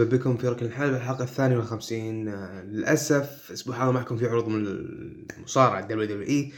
مرحبا 0.00 0.16
بكم 0.16 0.36
في 0.36 0.48
ركن 0.48 0.66
الحلبة 0.66 0.96
الحلقة 0.96 1.24
الثانية 1.24 1.56
والخمسين. 1.56 2.28
آه، 2.28 2.62
للأسف 2.62 3.46
الأسبوع 3.48 3.76
هذا 3.76 3.98
حيكون 3.98 4.16
في 4.16 4.26
عروض 4.26 4.48
من 4.48 4.66
المصارعة 5.36 5.80
WWE 5.80 6.52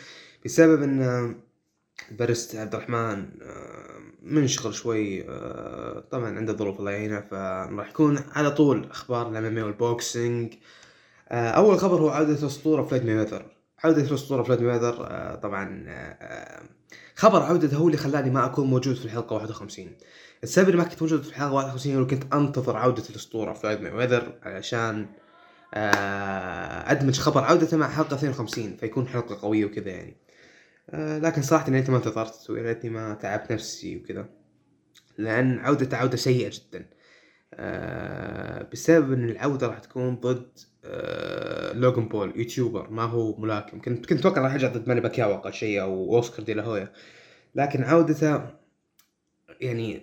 بسبب 0.44 0.82
أن 0.82 1.02
آه، 1.02 1.34
برست 2.18 2.56
عبد 2.56 2.74
الرحمن 2.74 3.28
آه، 3.42 4.00
منشغل 4.22 4.74
شوي 4.74 5.22
طبعا 6.10 6.36
عنده 6.36 6.52
ظروف 6.52 6.80
الله 6.80 6.90
يعينه 6.90 7.20
فراح 7.20 7.88
يكون 7.90 8.18
على 8.32 8.50
طول 8.50 8.86
أخبار 8.90 9.38
ال 9.38 9.43
MMA 9.43 9.58
وال 9.58 9.80
boxing. 9.80 10.54
أول 11.30 11.78
خبر 11.78 12.00
هو 12.00 12.08
عودة 12.08 12.38
الأسطورة 12.40 12.82
فلويد 12.82 13.04
مايوذر 13.04 13.51
عودة 13.84 14.02
الأسطورة 14.02 14.42
فلويد 14.42 14.60
مايوذر 14.60 15.06
آه، 15.10 15.34
طبعا 15.34 15.84
آه، 15.88 15.92
آه، 15.92 16.62
خبر 17.14 17.42
عودته 17.42 17.76
هو 17.76 17.86
اللي 17.86 17.96
خلاني 17.96 18.30
ما 18.30 18.46
أكون 18.46 18.66
موجود 18.66 18.96
في 18.96 19.04
الحلقة 19.04 19.34
51 19.34 19.96
السبب 20.42 20.68
اللي 20.68 20.78
ما 20.78 20.84
كنت 20.84 21.02
موجود 21.02 21.22
في 21.22 21.28
الحلقة 21.28 21.52
51 21.52 21.96
هو 21.96 22.06
كنت 22.06 22.34
أنتظر 22.34 22.76
عودة 22.76 23.02
الأسطورة 23.10 23.52
فلويد 23.52 23.80
مايوذر 23.80 24.38
علشان 24.42 25.06
أدمج 25.74 27.18
خبر 27.18 27.44
عودته 27.44 27.76
مع 27.76 27.88
حلقة 27.88 28.14
52 28.14 28.76
فيكون 28.76 29.08
حلقة 29.08 29.38
قوية 29.42 29.64
وكذا 29.64 29.90
يعني. 29.90 30.16
لكن 31.20 31.42
صراحة 31.42 31.66
يا 31.66 31.72
ريتني 31.72 31.90
ما 31.90 31.96
انتظرت 31.96 32.50
ويا 32.50 32.62
ريتني 32.62 32.90
ما 32.90 33.14
تعبت 33.14 33.52
نفسي 33.52 33.96
وكذا. 33.96 34.28
لأن 35.18 35.58
عودته 35.58 35.96
عودة 35.96 36.16
سيئة 36.16 36.50
جدا. 36.50 36.86
بسبب 38.72 39.12
إن 39.12 39.28
العودة 39.28 39.66
راح 39.66 39.78
تكون 39.78 40.16
ضد 40.16 40.58
لوغان 41.74 42.08
بول 42.08 42.32
YouTuber 42.36 42.90
ما 42.90 43.02
هو 43.02 43.36
ملاكم. 43.36 43.80
كنت 43.80 44.06
كنت 44.06 44.18
أتوقع 44.20 44.42
راح 44.42 44.52
يرجع 44.52 44.68
ضد 44.68 44.88
ماني 44.88 45.00
باكياو 45.00 45.34
أقل 45.34 45.52
شيء 45.52 45.82
أو 45.82 46.16
اوسكار 46.16 46.44
دي 46.46 46.54
لاهويا 46.54 46.92
لكن 47.54 47.82
عودته 47.82 48.42
يعني 49.60 50.02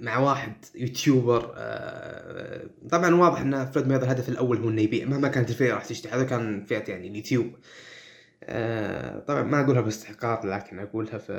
مع- 0.00 0.18
واحد 0.18 0.52
YouTuber 0.74 1.52
آه، 1.56 2.66
طبعا 2.90 3.14
واضح 3.14 3.40
إن 3.40 3.66
فلويد 3.66 3.86
مايوذر 3.88 4.02
الهدف 4.02 4.28
الأول 4.28 4.56
هو 4.58 4.68
إنه 4.68 4.82
يبيع. 4.82 5.06
مهما 5.06 5.28
كانت 5.28 5.50
الفئة 5.50 5.74
راح 5.74 5.84
تشتري 5.84 6.12
هذا 6.12 6.24
كان 6.24 6.64
فئة 6.64 6.90
يعني 6.90 7.08
اليوتيوب. 7.08 7.46
آه، 8.44 9.18
طبعا 9.18 9.42
ما 9.42 9.60
أقولها 9.64 9.80
باستحقاق 9.80 10.46
لكن 10.46 10.78
أقولها 10.78 11.18
في 11.18 11.32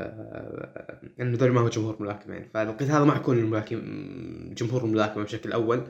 إنه 1.21 1.37
ذول 1.37 1.51
ما 1.51 1.61
هو 1.61 1.69
جمهور 1.69 2.01
ملاكمه 2.01 2.33
يعني. 2.33 2.49
فالقتال 2.53 2.91
هذا 2.91 3.03
ما 3.03 3.13
حيكون 3.13 3.37
الملاكم 3.37 3.81
جمهور 4.57 4.83
الملاكمه 4.85 5.23
بشكل 5.23 5.51
أول. 5.51 5.83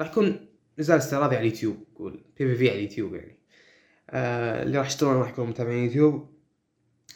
راح 0.00 0.10
يكون 0.10 0.46
نزال 0.78 0.96
استعراضي 0.98 1.36
على 1.36 1.46
اليوتيوب 1.46 1.84
قول. 1.96 2.24
PPV 2.38 2.68
على 2.68 2.78
اليوتيوب 2.78 3.14
يعني. 3.14 3.38
آه، 4.10 4.62
اللي 4.62 4.78
راح 4.78 4.86
يشترون 4.86 5.16
راح 5.16 5.28
يكونوا 5.30 5.50
متابعين 5.50 5.84
يوتيوب 5.84 6.28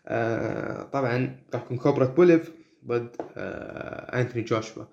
آه، 0.07 0.83
طبعا 0.83 1.37
راح 1.55 1.63
يكون 1.63 1.77
كوبرات 1.77 2.07
بوليف 2.07 2.51
ضد 2.87 3.17
آه، 3.37 4.21
انثوني 4.21 4.45
جوشوا 4.45 4.85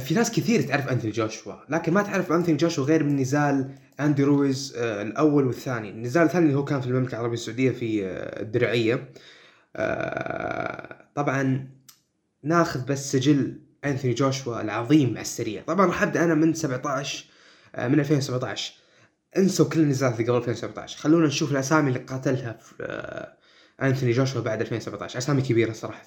في 0.00 0.14
ناس 0.14 0.30
كثير 0.30 0.62
تعرف 0.62 0.88
انثوني 0.88 1.12
جوشوا 1.12 1.54
لكن 1.68 1.92
ما 1.92 2.02
تعرف 2.02 2.32
انثوني 2.32 2.56
جوشوا 2.56 2.84
غير 2.84 3.04
من 3.04 3.16
نزال 3.16 3.70
أندي 4.00 4.24
رويز 4.24 4.74
آه، 4.76 5.02
الأول 5.02 5.46
والثاني. 5.46 5.90
النزال 5.90 6.22
الثاني 6.22 6.46
اللي 6.46 6.58
هو 6.58 6.64
كان 6.64 6.80
في 6.80 6.86
المملكة 6.86 7.14
العربية 7.14 7.34
السعودية 7.34 7.70
في 7.70 8.06
آه، 8.06 8.42
الدرعية. 8.42 9.12
آه، 9.76 11.06
طبعا 11.14 11.68
ناخذ 12.42 12.84
بس 12.86 13.12
سجل 13.12 13.60
انثوني 13.84 14.14
جوشوا 14.14 14.60
العظيم 14.60 15.08
على 15.10 15.20
السريع. 15.20 15.62
طبعا 15.66 15.86
راح 15.86 16.02
أبدأ 16.02 16.24
أنا 16.24 16.34
من 16.34 16.54
17 16.54 17.24
آه، 17.74 17.88
من 17.88 18.00
2017 18.00 18.74
انسوا 19.36 19.68
كل 19.68 19.80
النزالات 19.80 20.20
اللي 20.20 20.32
قبل 20.32 20.38
2017 20.38 20.98
خلونا 20.98 21.26
نشوف 21.26 21.52
الأسامي 21.52 21.88
اللي 21.88 21.98
قاتلها 21.98 22.52
في 22.52 23.32
انثوني 23.82 24.12
جوشوا 24.12 24.40
بعد 24.40 24.60
2017 24.60 25.18
أسامي 25.18 25.42
كبيرة 25.42 25.72
صراحة. 25.72 26.02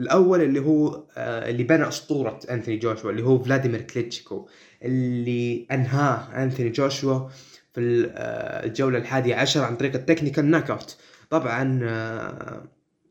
الأول 0.00 0.42
اللي 0.42 0.60
هو 0.60 1.04
آه، 1.16 1.50
اللي 1.50 1.62
بنى 1.62 1.88
أسطورة 1.88 2.38
انثوني 2.50 2.76
جوشوا 2.76 3.10
اللي 3.10 3.22
هو 3.22 3.38
فلاديمير 3.42 3.80
كليتشكو 3.82 4.48
اللي 4.82 5.66
أنهاه 5.72 6.42
انثوني 6.42 6.70
جوشوا 6.70 7.28
في 7.74 8.10
آه، 8.14 8.64
الجولة 8.66 8.98
الحادية 8.98 9.34
عشر 9.34 9.62
عن 9.64 9.76
طريق 9.76 9.94
ال 9.94 10.44
technical 10.50 10.70
knockout 10.70 10.96
طبعا 11.30 11.80
آه، 11.82 12.62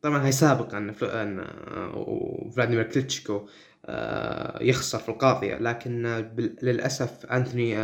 طبعا 0.02 0.28
هي 0.28 0.32
سابق 0.32 0.76
أن 0.76 0.92
فل- 0.92 1.06
أن 1.10 1.40
آه، 1.40 2.50
فلاديمير 2.56 2.84
كليتشكو 2.84 3.48
يخسر 4.62 5.00
في 5.00 5.10
القاضية. 5.10 5.56
لكن 5.56 6.04
للأسف 6.64 7.26
أنثوني 7.26 7.78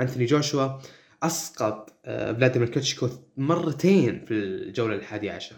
أنثوني 0.00 0.24
جوشوا 0.24 0.68
أسقط 1.26 1.92
آه، 2.04 2.32
فلاديمير 2.32 2.68
كليتشكو 2.68 3.08
مرتين 3.36 4.24
في 4.24 4.34
الجولة 4.34 4.94
الحادية 4.94 5.32
عشر. 5.32 5.56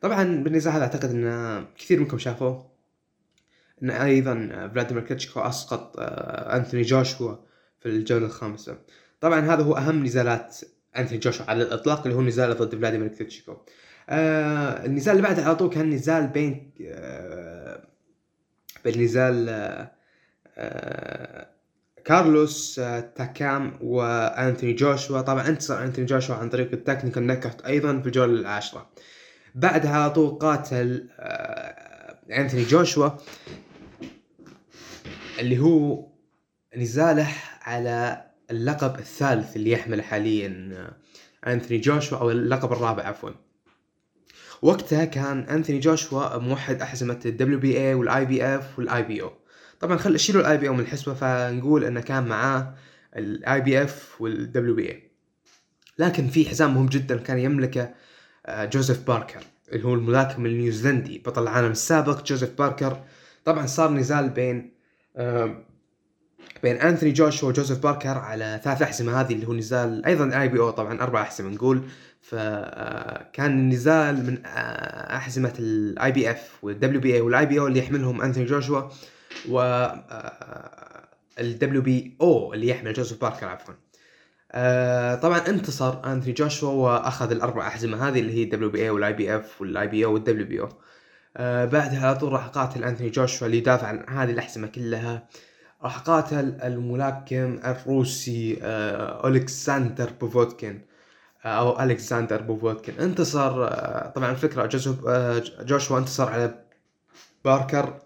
طبعا 0.00 0.42
بالنزال 0.42 0.72
هذا 0.72 0.82
أعتقد 0.82 1.10
أن 1.10 1.66
كثير 1.78 2.00
منكم 2.00 2.18
شافوه 2.18 2.70
أن 3.82 3.90
أيضا 3.90 4.48
آه، 4.52 4.68
فلاديمير 4.68 5.04
كليتشكو 5.04 5.40
أسقط 5.40 5.96
آه، 5.98 6.56
أنثوني 6.56 6.82
جوشوا 6.82 7.36
في 7.80 7.88
الجولة 7.88 8.26
الخامسة. 8.26 8.78
طبعا 9.20 9.40
هذا 9.40 9.62
هو 9.62 9.76
أهم 9.76 10.04
نزالات 10.04 10.56
أنثوني 10.98 11.18
جوشوا 11.20 11.46
على 11.46 11.62
الإطلاق 11.62 12.02
اللي 12.06 12.14
هو 12.14 12.22
نزاله 12.22 12.54
ضد 12.54 12.74
فلاديمير 12.74 13.08
كليتشكو 13.08 13.56
آه 14.08 14.86
النزال 14.86 15.16
اللي 15.16 15.28
بعده 15.28 15.44
على 15.44 15.56
طول 15.56 15.70
كان 15.70 15.90
نزال 15.90 16.26
بين 16.26 16.70
آه 16.82 17.86
بين 18.84 19.02
نزال 19.04 19.48
آه 19.48 19.92
آه 20.56 21.53
كارلوس 22.04 22.78
آه 22.78 23.00
تاكام 23.00 23.78
وانثوني 23.80 24.72
جوشوا. 24.72 25.20
طبعا 25.20 25.48
انتصر 25.48 25.82
انثوني 25.84 26.06
جوشوا 26.06 26.34
عن 26.34 26.48
طريق 26.48 26.72
ال 26.72 26.77
technical 26.77 27.26
knockout 27.26 27.60
أيضا 27.66 28.00
في 28.00 28.06
الجولة 28.06 28.40
العاشرة. 28.40 28.90
بعدها 29.54 29.90
على 29.90 30.10
طول 30.10 30.38
قاتل 30.38 31.08
آه 31.18 32.18
انثوني 32.30 32.64
جوشوا 32.64 33.10
اللي 35.38 35.58
هو 35.58 36.06
نزاله 36.76 37.28
على 37.62 38.24
اللقب 38.50 38.98
الثالث 38.98 39.56
اللي 39.56 39.70
يحمله 39.70 40.02
حاليا 40.02 40.70
آه، 40.72 41.52
انثوني 41.52 41.80
جوشوا 41.80 42.18
أو 42.18 42.30
اللقب 42.30 42.72
الرابع 42.72 43.02
عفوا. 43.02 43.30
وقتها 44.62 45.04
كان 45.04 45.40
انثوني 45.40 45.78
جوشوا 45.78 46.38
موحد 46.38 46.82
أحزمة 46.82 47.20
الدبليو 47.26 47.58
بي 47.58 47.78
اي 47.78 47.94
والاي 47.94 48.24
بي 48.24 48.44
اف 48.44 48.78
والاي 48.78 49.02
بي 49.02 49.22
أو 49.22 49.32
طبعا 49.84 49.96
خل 49.96 50.20
شيلوا 50.20 50.40
ال 50.40 50.56
IBO 50.56 50.74
من 50.74 50.80
الحسبة 50.80 51.14
فنقول 51.14 51.84
إنه 51.84 52.00
كان 52.00 52.26
معاه 52.26 52.74
الاي 53.16 53.60
بي 53.60 53.82
اف 53.82 54.20
والدبليو 54.20 54.74
بي 54.74 54.90
اي 54.90 55.10
لكن 55.98 56.28
في 56.28 56.48
حزام 56.48 56.74
مهم 56.74 56.86
جدا 56.86 57.16
كان 57.16 57.38
يملكه 57.38 57.94
آه، 58.46 58.64
جوزيف 58.64 59.06
باركر 59.06 59.40
اللي 59.72 59.84
هو 59.84 59.94
الملاكم 59.94 60.46
النيوزيلندي 60.46 61.18
بطل 61.18 61.42
العالم 61.42 61.70
السابق 61.70 62.24
جوزيف 62.24 62.58
باركر. 62.58 63.02
طبعا 63.44 63.66
صار 63.66 63.90
نزال 63.90 64.28
بين 64.28 64.72
آه، 65.16 65.64
بين 66.62 66.76
أنثوني 66.76 67.12
جوشوا 67.12 67.48
وجوزيف 67.48 67.78
باركر 67.78 68.18
على 68.18 68.60
ثلاث 68.64 68.82
أحزمة 68.82 69.20
هذه 69.20 69.32
اللي 69.32 69.48
هو 69.48 69.54
نزال 69.54 70.06
أيضا 70.06 70.40
IBO 70.40 70.70
طبعا 70.70 71.02
أربع 71.02 71.22
أحزمة 71.22 71.50
نقول. 71.50 71.82
فكان 72.20 73.50
النزال 73.50 74.26
من 74.26 74.44
أحزمة 75.16 75.54
الاي 75.58 76.12
بي 76.12 76.30
اف 76.30 76.58
والدبليو 76.62 77.00
بي 77.00 77.14
اي 77.14 77.20
والاي 77.20 77.46
بي 77.46 77.60
أو 77.60 77.66
اللي 77.66 77.78
يحملهم 77.78 78.22
أنثوني 78.22 78.46
جوشوا. 78.46 78.82
و 79.48 79.86
ال 81.38 81.82
WBO 81.82 82.54
اللي 82.54 82.68
يحمل 82.68 82.92
جوزيف 82.92 83.20
باركر 83.20 83.46
عفوا. 83.46 83.74
آه 84.52 85.14
طبعا 85.14 85.38
انتصر 85.38 86.12
أنثوني 86.12 86.32
جوشوا 86.32 86.70
وأخذ 86.72 87.30
الأربع 87.30 87.66
أحزمة 87.68 88.08
هذه 88.08 88.20
اللي 88.20 88.32
هي 88.32 88.42
الدبليو 88.42 88.70
بي 88.70 88.82
آي 88.82 88.90
والاي 88.90 89.12
بي 89.12 89.36
إف 89.36 89.60
والاي 89.60 89.88
بي 89.88 90.04
أو 90.04 90.14
والدبليو 90.14 90.46
بي 90.46 90.60
أو. 90.60 90.68
آه 91.36 91.64
بعدها 91.64 92.06
على 92.06 92.18
طول 92.18 92.32
راح 92.32 92.46
قاتل 92.46 92.84
أنثوني 92.84 93.10
جوشوا 93.10 93.46
اللي 93.46 93.58
يدافع 93.58 93.86
عن 93.86 94.04
هذه 94.08 94.30
الأحزمة 94.30 94.66
كلها. 94.66 95.28
راح 95.82 95.98
قاتل 95.98 96.58
الملاكم 96.62 97.60
الروسي 97.64 98.58
آه 98.62 99.28
ألكساندر 99.28 100.10
بوفوتكن 100.20 100.80
آه 101.44 101.48
أو 101.48 101.82
ألكساندر 101.82 102.42
بوفوتكن 102.42 102.92
انتصر 103.00 103.64
آه 103.64 104.12
طبعا 104.16 104.30
الفكرة 104.30 104.66
جوزيف 104.66 105.06
آه 105.08 105.42
جوشوا 105.60 105.98
انتصر 105.98 106.28
على 106.30 106.64
باركر. 107.44 107.84
آه، 107.84 107.98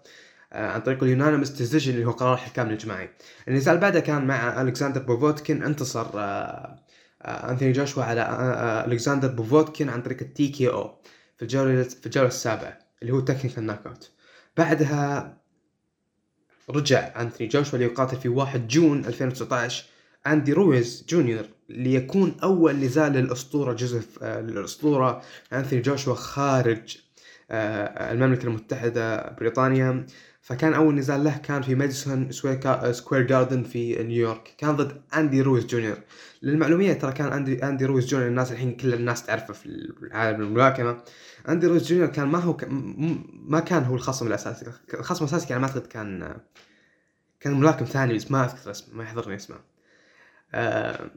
عن 0.51 0.81
طريق 0.81 1.03
ال 1.03 1.08
unanimous 1.08 1.49
decision 1.49 1.93
اللي 1.93 2.05
هو 2.05 2.11
قرار 2.11 2.33
الحكام 2.33 2.69
الجماعي 2.69 3.09
النزال 3.47 3.77
بعده 3.77 3.99
كان 3.99 4.27
مع 4.27 4.61
ألكسندر 4.61 5.01
بوفوتكن 5.01 5.63
انتصر 5.63 6.07
آه، 6.15 6.79
آه، 7.21 7.51
أنثوني 7.51 7.71
جوشوا 7.71 8.03
على 8.03 8.21
ألكسندر 8.87 9.27
بوفوتكن 9.27 9.89
عن 9.89 10.01
طريق 10.01 10.17
ال 10.21 10.47
TKO 10.47 11.01
في 11.37 11.41
الجولة 11.41 11.83
في 11.83 12.05
الجولة 12.05 12.27
السابعة 12.27 12.79
اللي 13.01 13.13
هو 13.13 13.19
technical 13.19 13.63
knockout 13.63 14.11
بعدها 14.57 15.37
رجع 16.69 17.21
أنثوني 17.21 17.49
جوشوا 17.49 17.79
ليقاتل 17.79 18.17
في 18.17 18.29
1 18.29 18.67
June 18.67 19.05
2019 19.05 19.85
أندي 20.27 20.53
رويز 20.53 21.05
جونيور 21.09 21.45
ليكون 21.69 22.37
أول 22.43 22.75
نزال 22.75 23.11
للأسطورة 23.11 23.73
جوزيف 23.73 24.23
للأسطورة. 24.23 25.21
أنثوني 25.53 25.81
جوشوا 25.81 26.15
خارج 26.15 26.97
المملكة 27.51 28.45
المتحدة 28.45 29.29
بريطانيا. 29.29 30.05
فكان 30.41 30.73
أول 30.73 30.95
نزال 30.95 31.23
له 31.23 31.37
كان 31.37 31.61
في 31.61 31.75
ماديسون 31.75 32.31
سكوير 32.91 33.21
جاردن 33.21 33.63
في 33.63 34.03
نيويورك. 34.03 34.55
كان 34.57 34.75
ضد 34.75 35.01
أندي 35.17 35.41
رويز 35.41 35.65
جونيور. 35.65 35.97
للمعلومية 36.41 36.93
ترى 36.93 37.11
كان 37.11 37.33
اندي 37.33 37.63
أندي 37.63 37.85
رويز 37.85 38.07
جونيور 38.07 38.29
الناس 38.29 38.51
الحين 38.51 38.75
كل 38.75 38.93
الناس 38.93 39.25
تعرفه 39.25 39.53
في 39.53 39.93
عالم 40.11 40.41
الملاكمة. 40.41 41.03
أندي 41.49 41.67
رويز 41.67 41.87
جونيور 41.87 42.07
كان 42.07 42.27
ما 42.27 42.39
هو. 42.39 42.57
ما 43.31 43.59
كان 43.59 43.83
هو 43.83 43.95
الخصم 43.95 44.27
الأساسي. 44.27 44.65
الخصم 44.93 45.25
الأساسي 45.25 45.47
كان 45.47 45.61
ما 45.61 45.67
أعتقد 45.67 45.87
كان 45.87 46.37
كان 47.39 47.59
ملاكم 47.59 47.85
ثاني 47.85 48.13
بس 48.13 48.31
ما 48.31 48.45
أذكر 48.45 48.71
اسمه 48.71 48.95
ما 48.95 49.03
يحضرني 49.03 49.35
اسمه. 49.35 49.55
آه... 50.53 51.11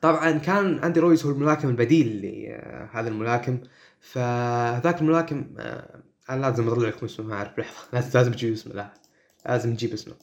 طبعا 0.00 0.30
كان 0.30 0.78
أندي 0.78 1.00
رويز 1.00 1.24
هو 1.24 1.30
الملاكم 1.30 1.68
البديل 1.68 2.20
لهذا 2.22 3.08
الملاكم. 3.08 3.58
فذاك 4.00 5.00
الملاكم 5.00 5.54
آه 5.58 6.02
أنا 6.30 6.40
لازم 6.40 6.68
اطلع 6.68 6.88
لكم 6.88 7.06
اسمه 7.06 7.26
ما 7.26 7.34
أعرف 7.34 7.58
لحظة 7.58 7.78
لازم 8.14 8.32
تجيب 8.32 8.52
اسمه 8.52 8.74
لا 8.74 8.90
لازم 9.46 9.70
نجيب 9.70 9.92
اسمه. 9.92 10.14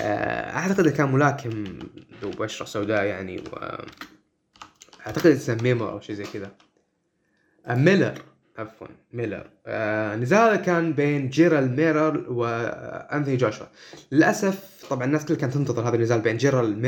آه، 0.00 0.56
أعتقد 0.56 0.88
كان 0.88 1.12
ملاكم 1.12 1.78
ذو 2.22 2.30
بشره 2.30 2.66
سوداء 2.66 3.04
يعني 3.04 3.38
و 3.38 3.56
أعتقد 5.06 5.26
اسمه 5.26 5.62
ميمو 5.62 5.88
أو 5.88 6.00
شيء 6.00 6.16
زي 6.16 6.24
كذا. 6.24 6.50
آه، 7.66 7.74
ميلر 7.74 8.14
عفوا 8.58 8.86
ميلر. 9.12 9.50
آه 9.66 10.16
نزال 10.16 10.56
كان 10.56 10.92
بين 10.92 11.28
جيرال 11.28 11.76
ميلر 11.76 12.32
وانثوني 12.32 13.36
جوشوا. 13.36 13.66
للأسف 14.12 14.86
طبعا 14.90 15.04
الناس 15.04 15.24
كلها 15.24 15.38
كانت 15.38 15.54
تنتظر 15.54 15.88
هذا 15.88 15.96
النزال 15.96 16.20
بين 16.20 16.36
جيرال 16.36 16.78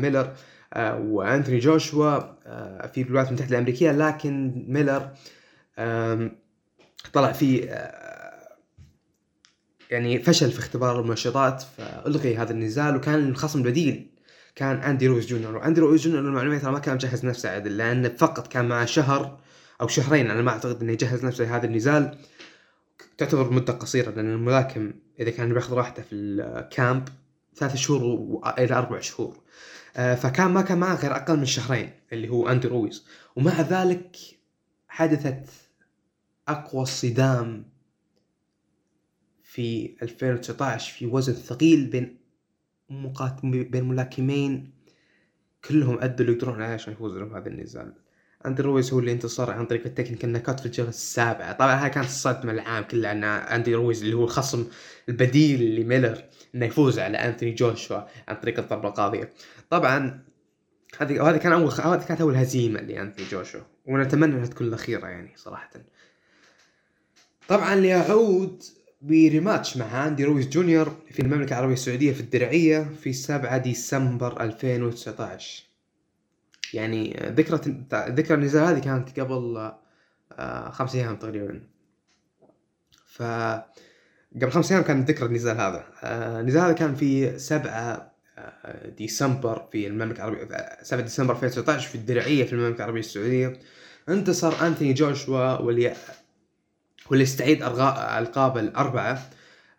ميلر 0.00 0.32
وأنثوني 0.76 1.58
جوشوا 1.58 2.20
في 2.86 3.02
الولايات 3.02 3.28
المتحدة 3.28 3.50
الأمريكية 3.50 3.92
لكن 3.92 4.64
ميلر 4.68 4.96
آه 4.96 5.12
طلع 7.12 7.32
فيه 7.32 7.70
يعني 9.90 10.18
فشل 10.18 10.50
في 10.50 10.58
اختبار 10.58 11.00
المنشطات 11.00 11.64
فألغي 11.76 12.36
هذا 12.36 12.52
النزال 12.52 12.96
وكان 12.96 13.28
الخصم 13.28 13.58
البديل 13.58 14.10
كان 14.54 14.76
أندي 14.76 15.06
رويز 15.06 15.26
جونيور. 15.26 15.56
وأندي 15.56 15.80
رويز 15.80 16.02
جونيور 16.02 16.20
المعلوميه 16.20 16.58
ترى 16.58 16.72
ما 16.72 16.78
كان 16.78 16.94
مجهز 16.94 17.26
نفسه 17.26 17.50
عدل 17.50 17.76
لأن 17.76 18.16
فقط 18.16 18.46
كان 18.46 18.68
معه 18.68 18.84
شهر 18.84 19.38
أو 19.80 19.88
شهرين 19.88 20.30
أنا 20.30 20.42
ما 20.42 20.50
أعتقد 20.50 20.82
إنه 20.82 20.92
يجهز 20.92 21.24
نفسه 21.24 21.44
لهذا 21.44 21.66
النزال. 21.66 22.18
تعتبر 23.18 23.50
مدة 23.50 23.72
قصيرة 23.72 24.10
لأن 24.10 24.32
الملاكم 24.32 24.92
إذا 25.20 25.30
كان 25.30 25.52
بياخذ 25.52 25.74
راحته 25.74 26.02
في 26.02 26.14
ال 26.14 26.33
camp 26.33 27.08
ثلاث 27.56 27.76
شهور 27.76 28.40
إلى 28.58 28.74
أربع 28.74 29.00
شهور. 29.00 29.36
آه، 29.96 30.14
فكان 30.14 30.50
ما 30.50 30.62
كان 30.62 30.78
معه 30.78 30.94
غير 30.94 31.16
أقل 31.16 31.36
من 31.36 31.46
شهرين 31.46 31.90
اللي 32.12 32.28
هو 32.28 32.48
أندي 32.48 32.68
رويز 32.68 33.04
ومع 33.36 33.60
ذلك 33.60 34.16
حدثت 34.88 35.48
أقوى 36.48 36.86
صدمة 36.86 37.64
في 39.42 39.96
2019 40.02 40.92
في 40.92 41.06
وزن 41.06 41.32
ثقيل 41.32 41.86
بين 41.86 42.18
مقات... 42.90 43.46
بين 43.46 43.84
ملاكمين 43.88 44.72
كلهم 45.64 45.98
أدوا 46.00 46.20
اللي 46.20 46.32
يقدرون 46.32 46.62
عليه 46.62 46.74
عشان 46.74 46.92
يفوزوا 46.92 47.24
بهذا 47.24 47.48
النزال. 47.48 47.94
اندي 48.46 48.62
رويز 48.62 48.92
هو 48.92 48.98
اللي 48.98 49.12
انتصر 49.12 49.50
عن 49.50 49.66
طريق 49.66 49.86
ال 49.86 49.91
technical 49.91 50.32
knockout 50.32 50.60
في 50.60 50.66
الجوله 50.66 50.88
السابعة. 50.88 51.52
طبعا 51.52 51.84
هاي 51.84 51.90
كانت 51.90 52.06
الصدمة 52.06 52.52
العالم 52.52 52.84
كلها 52.84 53.12
أن 53.12 53.24
اندي 53.24 53.74
رويز 53.74 54.02
اللي 54.02 54.16
هو 54.16 54.24
الخصم 54.24 54.66
البديل 55.08 55.80
لميلر 55.80 56.24
إنه 56.54 56.66
يفوز 56.66 56.98
على 56.98 57.18
انثوني 57.18 57.52
جوشوا 57.54 58.00
عن 58.28 58.36
طريق 58.36 58.58
الضربة 58.58 58.88
القاضية. 58.88 59.32
طبعا 59.70 60.24
هذه 60.98 61.20
وهذه 61.20 61.36
كان 61.36 61.52
أول 61.52 61.72
هذه 61.72 62.04
كانت 62.04 62.20
أول 62.20 62.36
هزيمة 62.36 62.80
لانثوني 62.80 63.28
جوشوا. 63.28 63.60
ونتمنى 63.86 64.34
انها 64.34 64.46
تكون 64.46 64.66
الاخيره 64.66 65.06
يعني 65.08 65.32
صراحة. 65.36 65.70
طبعا 67.52 67.74
ليعود 67.74 68.62
ب 69.02 69.11
rematch 69.11 69.76
مع 69.76 70.06
أندي 70.06 70.24
رويز 70.24 70.48
جونيور 70.48 70.92
في 71.10 71.22
المملكة 71.22 71.52
العربية 71.52 71.74
السعودية 71.74 72.12
في 72.12 72.20
الدرعية 72.20 72.90
في 73.02 73.12
7 73.12 73.58
ديسمبر 73.58 74.40
2019 74.40 75.64
يعني 76.74 77.16
ذكرى 77.26 77.60
ذكرى 77.94 78.34
النزال 78.34 78.62
هذه 78.64 78.78
كانت 78.78 79.20
قبل 79.20 79.72
آه، 80.32 80.70
خمس 80.70 80.94
أيام 80.94 81.16
تقريبا. 81.16 81.60
ف 83.06 83.22
قبل 84.36 84.50
خمس 84.50 84.72
أيام 84.72 84.82
كان 84.82 85.04
ذكرى 85.04 85.26
النزال 85.26 85.56
هذا. 85.56 85.84
آه، 86.02 86.40
النزال 86.40 86.62
هذا 86.62 86.72
كان 86.72 86.94
في 86.94 87.38
7 87.38 88.12
آه، 88.38 88.88
ديسمبر 88.88 89.68
في 89.72 89.86
المملكة 89.86 90.28
العربية 90.28 90.82
7 90.82 91.02
ديسمبر 91.02 91.34
2019 91.34 91.88
في 91.88 91.94
الدرعية 91.94 92.44
في 92.44 92.52
المملكة 92.52 92.76
العربية 92.76 93.00
السعودية. 93.00 93.52
انتصر 94.08 94.66
انثوني 94.66 94.92
جوشوا 94.92 95.58
واللي 95.58 95.94
واللي 97.12 97.24
يستعيد 97.24 97.62
ألقاب 97.62 98.58
الأربعة 98.58 99.30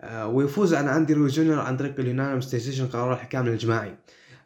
آه، 0.01 0.27
ويفوز 0.27 0.73
على 0.73 0.95
اندي 0.95 1.13
رويز 1.13 1.27
جونيور 1.27 1.59
عن 1.59 1.77
طريق 1.77 1.99
ال 1.99 2.04
unanimous 2.04 2.45
decision 2.45 2.87
قرار 2.87 3.13
الحكام 3.13 3.47
الجماعي 3.47 3.95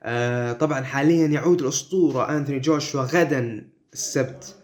آه، 0.03 0.53
طبعا 0.53 0.82
حاليا 0.82 1.27
يعود 1.27 1.62
الأسطورة 1.62 2.38
انثوني 2.38 2.60
جوشوا 2.60 3.01
غدا 3.01 3.70
السبت. 3.94 4.56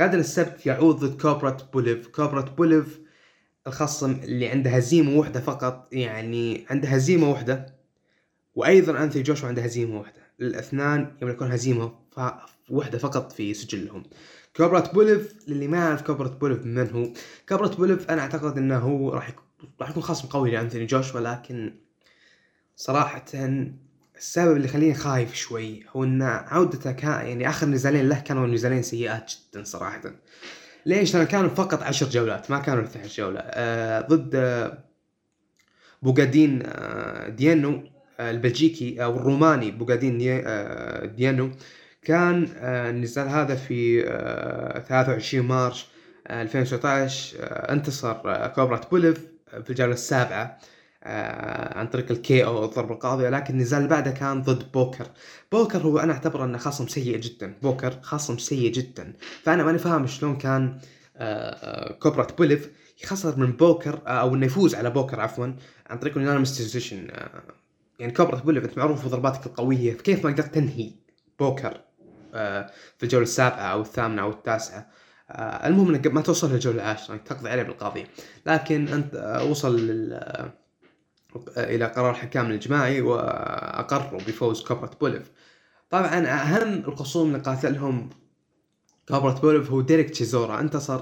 غدا 0.00 0.18
السبت 0.18 0.66
يعود 0.66 0.96
ضد 0.96 1.20
كوبرات 1.20 1.62
بوليف. 1.72 2.06
كوبرات 2.06 2.50
بوليف 2.50 3.00
الخصم 3.66 4.12
اللي 4.12 4.48
عنده 4.48 4.70
هزيمة 4.70 5.18
واحدة 5.18 5.40
فقط 5.40 5.88
يعني 5.92 6.66
عنده 6.70 6.88
هزيمة 6.88 7.30
واحدة 7.30 7.66
وأيضا 8.54 9.02
انثوني 9.02 9.22
جوشوا 9.24 9.48
عنده 9.48 9.62
هزيمة 9.62 9.98
واحدة. 9.98 10.20
الأثنان 10.40 11.12
يملكون 11.22 11.52
هزيمة 11.52 11.92
واحدة 12.70 12.98
فقط 12.98 13.32
في 13.32 13.54
سجلهم. 13.54 14.02
كوبرات 14.56 14.94
بوليف 14.94 15.34
للي 15.48 15.68
ما 15.68 15.76
يعرف 15.76 16.02
كوبرات 16.02 16.32
بوليف 16.32 16.64
من 16.66 16.90
هو؟ 16.90 17.08
كوبرات 17.48 17.76
بوليف 17.76 18.10
أنا 18.10 18.22
أعتقد 18.22 18.58
إنه 18.58 18.78
هو 18.78 19.10
راح 19.10 19.32
راح 19.80 19.90
يكون 19.90 20.02
خصم 20.02 20.28
قوي 20.28 20.50
لانثوني 20.50 20.86
جوشوا 20.86 21.20
لكن 21.20 21.74
صراحة 22.76 23.24
السبب 24.16 24.56
اللي 24.56 24.64
يخليني 24.68 24.94
خايف 24.94 25.34
شوي 25.34 25.82
هو 25.96 26.04
إن 26.04 26.22
عودته 26.22 26.92
كان 26.92 27.26
يعني 27.26 27.48
آخر 27.48 27.66
نزالين 27.66 28.08
له 28.08 28.20
كانوا 28.20 28.46
نزالين 28.46 28.82
سيئات 28.82 29.32
جدا 29.32 29.64
صراحة. 29.64 30.00
ليش؟ 30.86 31.16
لأن 31.16 31.26
كانوا 31.26 31.50
فقط 31.50 31.82
عشر 31.82 32.06
جولات 32.06 32.50
ما 32.50 32.58
كانوا 32.58 32.84
12 32.84 33.22
جولة. 33.22 33.40
آه 33.42 34.00
ضد 34.00 34.34
آه 34.34 34.84
بوغادين 36.02 36.62
آه 36.66 37.28
ديانو 37.28 37.82
آه 38.20 38.30
البلجيكي 38.30 39.04
أو 39.04 39.16
الروماني 39.16 39.70
بوغادين 39.70 40.18
آه 40.46 41.04
ديانو. 41.06 41.50
كان 42.06 42.48
آه، 42.56 42.90
النزال 42.90 43.28
هذا 43.28 43.54
في 43.54 44.02
23 44.88 45.44
آه، 45.44 45.48
March 45.48 45.86
2019 46.30 47.36
آه، 47.40 47.72
انتصر 47.72 48.12
كوبرات 48.48 48.90
بوليف 48.90 49.26
في 49.64 49.70
الجولة 49.70 49.92
السابعة 49.92 50.58
آه 51.04 51.78
عن 51.78 51.86
طريق 51.86 52.10
ال 52.10 52.44
KO 52.44 52.64
الضربة 52.64 52.94
القاضية. 52.94 53.28
لكن 53.28 53.54
النزال 53.54 53.78
اللي 53.78 53.90
بعده 53.90 54.10
كان 54.10 54.42
ضد 54.42 54.72
بوكر. 54.72 55.06
بوكر 55.52 55.78
هو 55.78 55.98
أنا 55.98 56.12
أعتبره 56.12 56.44
أنه 56.44 56.58
خصم 56.58 56.88
سيء 56.88 57.18
جدا. 57.18 57.54
بوكر 57.62 57.98
خصم 58.02 58.38
سيء 58.38 58.72
جدا. 58.72 59.12
فأنا 59.42 59.64
ماني 59.64 59.78
فاهم 59.78 60.06
شلون 60.06 60.36
كان 60.38 60.78
آه, 61.16 61.50
آه، 61.50 61.92
كوبرات 61.92 62.26
بوليف 62.38 62.70
يخسر 63.04 63.38
من 63.38 63.52
بوكر 63.52 64.00
آه 64.06 64.10
أو 64.10 64.34
إنه 64.34 64.46
يفوز 64.46 64.74
على 64.74 64.90
بوكر 64.90 65.20
عفوا 65.20 65.46
عن 65.90 65.98
طريق 65.98 66.16
ال 66.16 66.20
unanimous 66.20 66.58
decision 66.58 67.08
آه 67.10 67.42
يعني 67.98 68.12
كوبرات 68.12 68.38
بوليف 68.38 68.64
أنت 68.64 68.78
معروف 68.78 69.06
بضرباتك 69.06 69.46
القوية 69.46 69.94
فكيف 69.94 70.24
ما 70.24 70.32
قدرت 70.32 70.54
تنهي 70.54 70.92
بوكر؟ 71.38 71.74
آه 71.74 71.85
في 72.98 73.02
الجولة 73.02 73.22
السابعة 73.22 73.72
أو 73.72 73.80
الثامنة 73.80 74.22
أو 74.22 74.30
التاسعة. 74.30 74.90
آه 75.30 75.66
المهم 75.66 75.88
إنك 75.88 76.06
ما 76.06 76.20
توصل 76.20 76.52
للجولة 76.52 76.76
العاشرة 76.76 77.16
تقضي 77.16 77.48
عليه 77.48 77.62
بالقاضية 77.62 78.04
لكن 78.46 78.88
أنت 78.88 79.14
آه 79.14 79.44
وصل 79.44 79.76
لل 79.80 80.12
آه 80.12 80.52
إلى 81.56 81.84
قرار 81.84 82.14
حكام 82.14 82.50
الجماعي 82.50 83.00
وأقروا 83.00 84.20
بفوز 84.20 84.62
كوبرت 84.62 85.00
بوليف. 85.00 85.30
طبعا 85.90 86.26
أهم 86.26 86.78
الخصوم 86.88 87.28
اللي 87.28 87.38
قاتلهم 87.38 88.10
كوبرت 89.08 89.40
بوليف 89.42 89.70
هو 89.70 89.80
ديريك 89.80 90.10
تشيزورا. 90.10 90.60
انتصر 90.60 91.00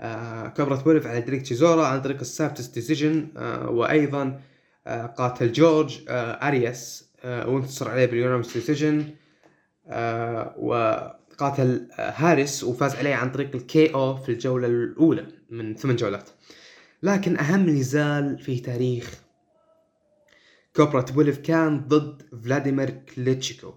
آه 0.00 0.48
كوبرت 0.48 0.84
بوليف 0.84 1.06
على 1.06 1.20
ديريك 1.20 1.42
تشيزورا 1.42 1.86
عن 1.86 2.02
طريق 2.02 2.20
ال 2.20 2.28
split 2.28 2.66
decision 2.66 3.28
آه 3.36 3.70
وأيضا 3.70 4.40
آه 4.86 5.06
قاتل 5.06 5.52
جورج 5.52 6.00
آه 6.08 6.32
أرياس 6.48 7.08
آه 7.24 7.48
وانتصر 7.48 7.90
عليه 7.90 8.06
بال 8.06 8.14
unanimous 8.14 8.52
decision. 8.54 8.98
آه 9.00 9.27
وقاتل 10.58 11.88
آه 11.98 12.10
هاريس 12.16 12.64
وفاز 12.64 12.94
عليه 12.94 13.14
عن 13.14 13.32
طريق 13.32 13.54
ال 13.54 13.94
KO 13.94 14.16
في 14.16 14.32
الجولة 14.32 14.66
الأولى 14.66 15.26
من 15.50 15.74
ثمان 15.76 15.96
جولات. 15.96 16.30
لكن 17.02 17.38
أهم 17.38 17.68
نزال 17.70 18.38
في 18.38 18.60
تاريخ 18.60 19.14
كوبرات 20.76 21.02
بوليف 21.02 21.38
كان 21.38 21.88
ضد 21.88 22.22
فلاديمير 22.44 22.90
كليتشيكو. 22.90 23.74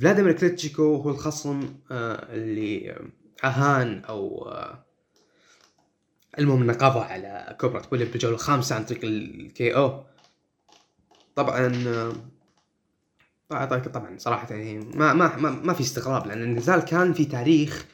فلاديمير 0.00 0.32
كليتشيكو 0.32 0.94
هو 0.96 1.10
الخصم 1.10 1.74
آه 1.90 2.34
اللي 2.34 2.96
أهان 3.44 4.04
أو 4.04 4.48
آه 4.48 4.86
المهم 6.38 6.62
إنه 6.62 6.72
قضى 6.72 6.98
على 7.00 7.56
كوبرات 7.60 7.80
بوليف 7.80 8.12
بالجولة 8.12 8.34
الخامسة 8.34 8.76
عن 8.76 8.84
طريق 8.84 9.00
ال 9.04 9.76
KO 9.76 10.04
طبعا 11.34 11.72
طبعا 13.50 14.18
صراحة 14.18 14.54
يعني 14.54 14.78
ما 14.78 15.12
ما 15.12 15.36
ما, 15.36 15.50
ما 15.50 15.72
في 15.72 15.80
استغراب 15.80 16.26
لأن 16.26 16.42
النزال 16.42 16.80
كان 16.80 17.12
في 17.12 17.24
تاريخ 17.24 17.86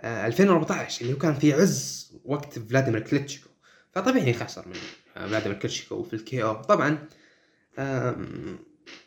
آه 0.00 0.26
2014 0.26 1.02
اللي 1.02 1.12
هو 1.12 1.18
كان 1.18 1.34
في 1.34 1.52
عز 1.52 2.12
وقت 2.24 2.58
فلاديمير 2.58 3.00
كليتشيكو. 3.00 3.48
فطبيعي 3.92 4.32
خسر 4.32 4.68
من 4.68 4.76
فلاديمير 5.14 5.58
كليتشيكو 5.58 6.02
في 6.02 6.14
ال 6.14 6.42
KO. 6.42 6.62
طبعا 6.62 6.98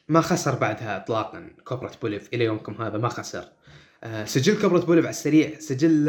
ما 0.08 0.22
خسر 0.22 0.56
بعدها 0.56 0.98
اطلاقا 0.98 1.50
كوبرت 1.64 2.02
بوليف. 2.02 2.30
إلى 2.34 2.46
يومكم 2.46 2.82
هذا 2.82 2.98
ما 2.98 3.10
خسر. 3.10 3.46
آه، 4.04 4.26
سجل 4.26 4.62
كوبرت 4.62 4.86
بوليف 4.86 5.06
على 5.06 5.14
السريع. 5.14 5.60
سجل 5.60 6.06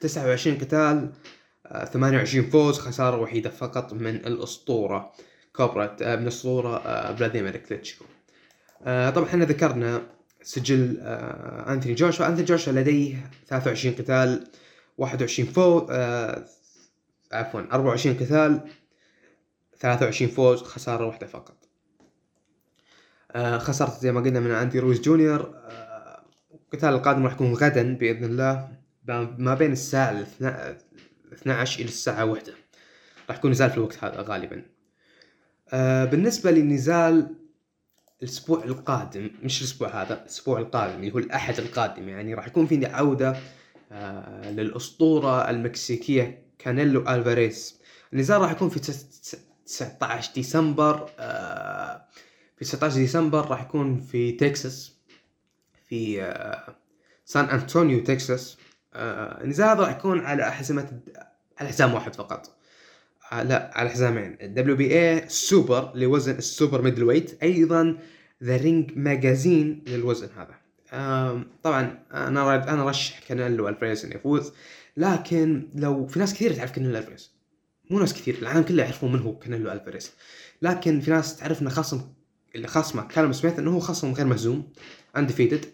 29 0.00 0.58
قتال 0.58 1.12
28 1.92 2.44
آه، 2.44 2.50
فوز 2.50 2.78
خسارة 2.78 3.16
وحيدة 3.16 3.50
فقط 3.50 3.92
من 3.92 4.16
الأسطورة 4.16 5.12
كوبرت 5.52 6.02
آه، 6.02 6.16
من 6.16 6.22
الأسطورة 6.22 6.78
فلاديمير 7.14 7.56
كليتشكو 7.56 8.04
طبعا 8.84 9.24
إحنا 9.24 9.44
ذكرنا 9.44 10.02
سجل 10.42 11.00
أنثوني 11.68 11.94
جوشوا. 11.94 12.26
أنثوني 12.26 12.44
جوشوا 12.44 12.72
لديه 12.72 13.30
23 13.48 13.94
قتال 13.94 14.46
21 14.98 15.48
فوز 15.48 15.82
عفوا 17.32 17.60
24 17.60 18.16
قتال 18.16 18.60
23 19.80 20.30
فوز 20.30 20.62
خسارة 20.62 21.06
واحدة 21.06 21.26
فقط. 21.26 21.56
آه، 23.32 23.58
خسرت 23.58 24.00
زي 24.00 24.12
ما 24.12 24.20
قلنا 24.20 24.40
من 24.40 24.50
اندي 24.50 24.78
رويز 24.78 25.00
جونيور. 25.00 25.40
آه، 25.40 26.24
القتال 26.54 26.88
القادم 26.88 27.24
راح 27.24 27.32
يكون 27.32 27.54
غدا 27.54 27.94
بإذن 27.96 28.24
الله 28.24 28.68
ما 29.38 29.54
بين 29.54 29.72
الساعة 29.72 30.26
12 31.32 31.80
إلى 31.80 31.88
الساعة 31.88 32.24
1 32.24 32.42
راح 33.28 33.38
يكون 33.38 33.50
نزال 33.50 33.70
في 33.70 33.76
الوقت 33.76 34.04
هذا 34.04 34.22
غالبا. 34.22 34.62
آه، 35.72 36.04
بالنسبة 36.04 36.50
للنزال 36.50 37.41
الأسبوع 38.22 38.64
القادم 38.64 39.30
مش 39.42 39.60
الأسبوع 39.60 40.02
هذا 40.02 40.14
الأسبوع 40.14 40.58
القادم 40.58 40.94
اللي 40.94 41.12
هو 41.12 41.18
الأحد 41.18 41.58
القادم 41.58 42.08
يعني 42.08 42.34
راح 42.34 42.46
يكون 42.46 42.66
في 42.66 42.86
عودة 42.86 43.36
للأسطورة 44.44 45.50
المكسيكية 45.50 46.42
كانيلو 46.58 47.00
ألفاريز. 47.08 47.80
النزال 48.12 48.40
راح 48.40 48.50
يكون 48.50 48.68
في 48.68 48.80
19 48.80 50.32
ديسمبر 50.34 51.06
في 52.56 52.64
19 52.64 52.96
ديسمبر 52.96 53.46
راح 53.50 53.62
يكون 53.62 54.00
في 54.00 54.32
تكساس 54.32 54.92
في 55.88 56.22
آه، 56.22 56.76
سان 57.24 57.44
أنطونيو 57.44 58.04
تكساس. 58.04 58.58
آه، 58.94 59.44
النزال 59.44 59.68
هذا 59.68 59.80
راح 59.80 59.96
يكون 59.96 60.20
على 60.20 60.52
حزمة 60.52 61.00
على 61.58 61.68
حزام 61.68 61.94
واحد 61.94 62.14
فقط. 62.14 62.46
آه، 62.46 62.61
لا 63.32 63.70
على 63.74 63.90
حزامين. 63.90 64.36
ال 64.40 64.76
WBA 64.76 64.98
super 64.98 65.92
لوزن 65.94 66.34
ال 66.34 66.82
super 66.82 67.04
middleweight 67.04 67.42
أيضا 67.42 67.98
The 68.42 68.56
Ring 68.56 68.90
Magazine 68.96 69.84
للوزن 69.86 70.28
هذا. 70.36 70.54
طبعا 71.62 71.98
أنا 72.12 72.72
أنا 72.72 72.84
رشح 72.88 73.18
كانيلو 73.28 73.68
ألفريز 73.68 74.04
إنه 74.04 74.14
يفوز 74.14 74.52
لكن 74.96 75.68
لو 75.74 76.06
في 76.06 76.18
ناس 76.18 76.34
كثير 76.34 76.52
تعرف 76.52 76.70
كانيلو 76.70 76.98
ألفريز. 76.98 77.30
مو 77.90 77.98
ناس 77.98 78.14
كثير 78.14 78.34
العالم 78.42 78.62
كله 78.62 78.82
يعرفون 78.82 79.12
من 79.12 79.18
هو 79.18 79.38
كانيلو 79.38 79.72
ألفريز. 79.72 80.12
لكن 80.62 81.00
في 81.00 81.10
ناس 81.10 81.36
تعرف 81.36 81.62
انه 81.62 81.70
خصم 81.70 82.00
اللي 82.54 82.68
خصمه 82.68 83.02
كالم 83.02 83.32
سميث 83.32 83.58
إنه 83.58 83.70
هو 83.70 83.80
خصم 83.80 84.12
غير 84.12 84.26
مهزوم 84.26 84.72
undefeated 85.16 85.64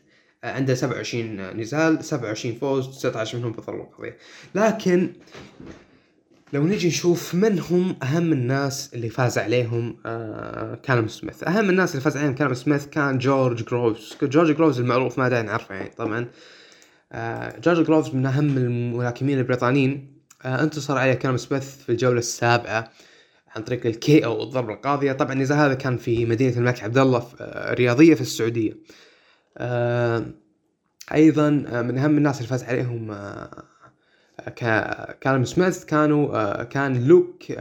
آه، 0.44 0.52
عنده 0.52 0.74
27 0.74 1.56
نزال 1.60 2.04
27 2.04 2.54
فوز 2.54 2.88
19 2.98 3.38
منهم 3.38 3.52
بضربة 3.52 3.84
قاضية 3.84 4.16
لكن 4.54 5.12
لو 6.52 6.66
نجي 6.66 6.88
نشوف 6.88 7.34
من 7.34 7.58
هم 7.58 7.96
أهم 8.02 8.32
الناس 8.32 8.94
اللي 8.94 9.08
فاز 9.08 9.38
عليهم 9.38 9.96
آه 10.06 10.74
كالم 10.74 11.08
سميث. 11.08 11.44
أهم 11.44 11.70
الناس 11.70 11.90
اللي 11.90 12.02
فاز 12.02 12.16
عليهم 12.16 12.34
كالم 12.34 12.54
سميث 12.54 12.86
كان 12.86 13.18
جورج 13.18 13.64
جروفز. 13.64 14.16
جورج 14.22 14.56
جروفز 14.56 14.80
المعروف 14.80 15.18
ما 15.18 15.28
داعي 15.28 15.42
نعرفه 15.42 15.74
يعني 15.74 15.90
طبعا. 15.96 16.28
آه 17.12 17.58
جورج 17.58 17.86
جروفز 17.86 18.14
من 18.14 18.26
أهم 18.26 18.56
الملاكمين 18.56 19.38
البريطانيين. 19.38 20.18
آه 20.44 20.62
انتصر 20.62 20.98
عليه 20.98 21.14
كالم 21.14 21.36
سميث 21.36 21.76
في 21.76 21.92
الجولة 21.92 22.18
السابعة 22.18 22.90
عن 23.56 23.62
طريق 23.62 23.86
ال 23.86 24.24
KO 24.24 24.42
الضربة 24.42 24.74
القاضية. 24.74 25.12
طبعا 25.12 25.32
النزال 25.32 25.58
هذا 25.58 25.74
كان 25.74 25.96
في 25.96 26.26
مدينة 26.26 26.56
الملك 26.56 26.82
عبد 26.82 26.98
الله 26.98 27.26
الرياضية 27.40 28.14
في 28.14 28.20
السعودية. 28.20 28.72
آه، 29.58 30.26
أيضا 31.14 31.64
آه، 31.68 31.82
من 31.82 31.98
أهم 31.98 32.18
الناس 32.18 32.36
اللي 32.36 32.48
فاز 32.48 32.64
عليهم 32.64 33.10
آه، 33.10 33.64
كالم 35.20 35.44
سميث 35.44 35.84
كانوا 35.84 36.62
كان 36.62 37.08
لوك 37.08 37.52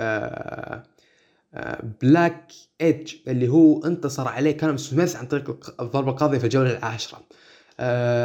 بلاكليدج 2.01 3.13
اللي 3.27 3.47
هو 3.47 3.85
انتصر 3.85 4.27
عليه. 4.27 4.57
كالم 4.57 4.77
سميث 4.77 5.15
عن 5.15 5.25
طريق 5.25 5.75
الضربة 5.81 6.11
القاضية 6.11 6.37
في 6.37 6.43
الجوله 6.43 6.77
العاشرة. 6.77 7.21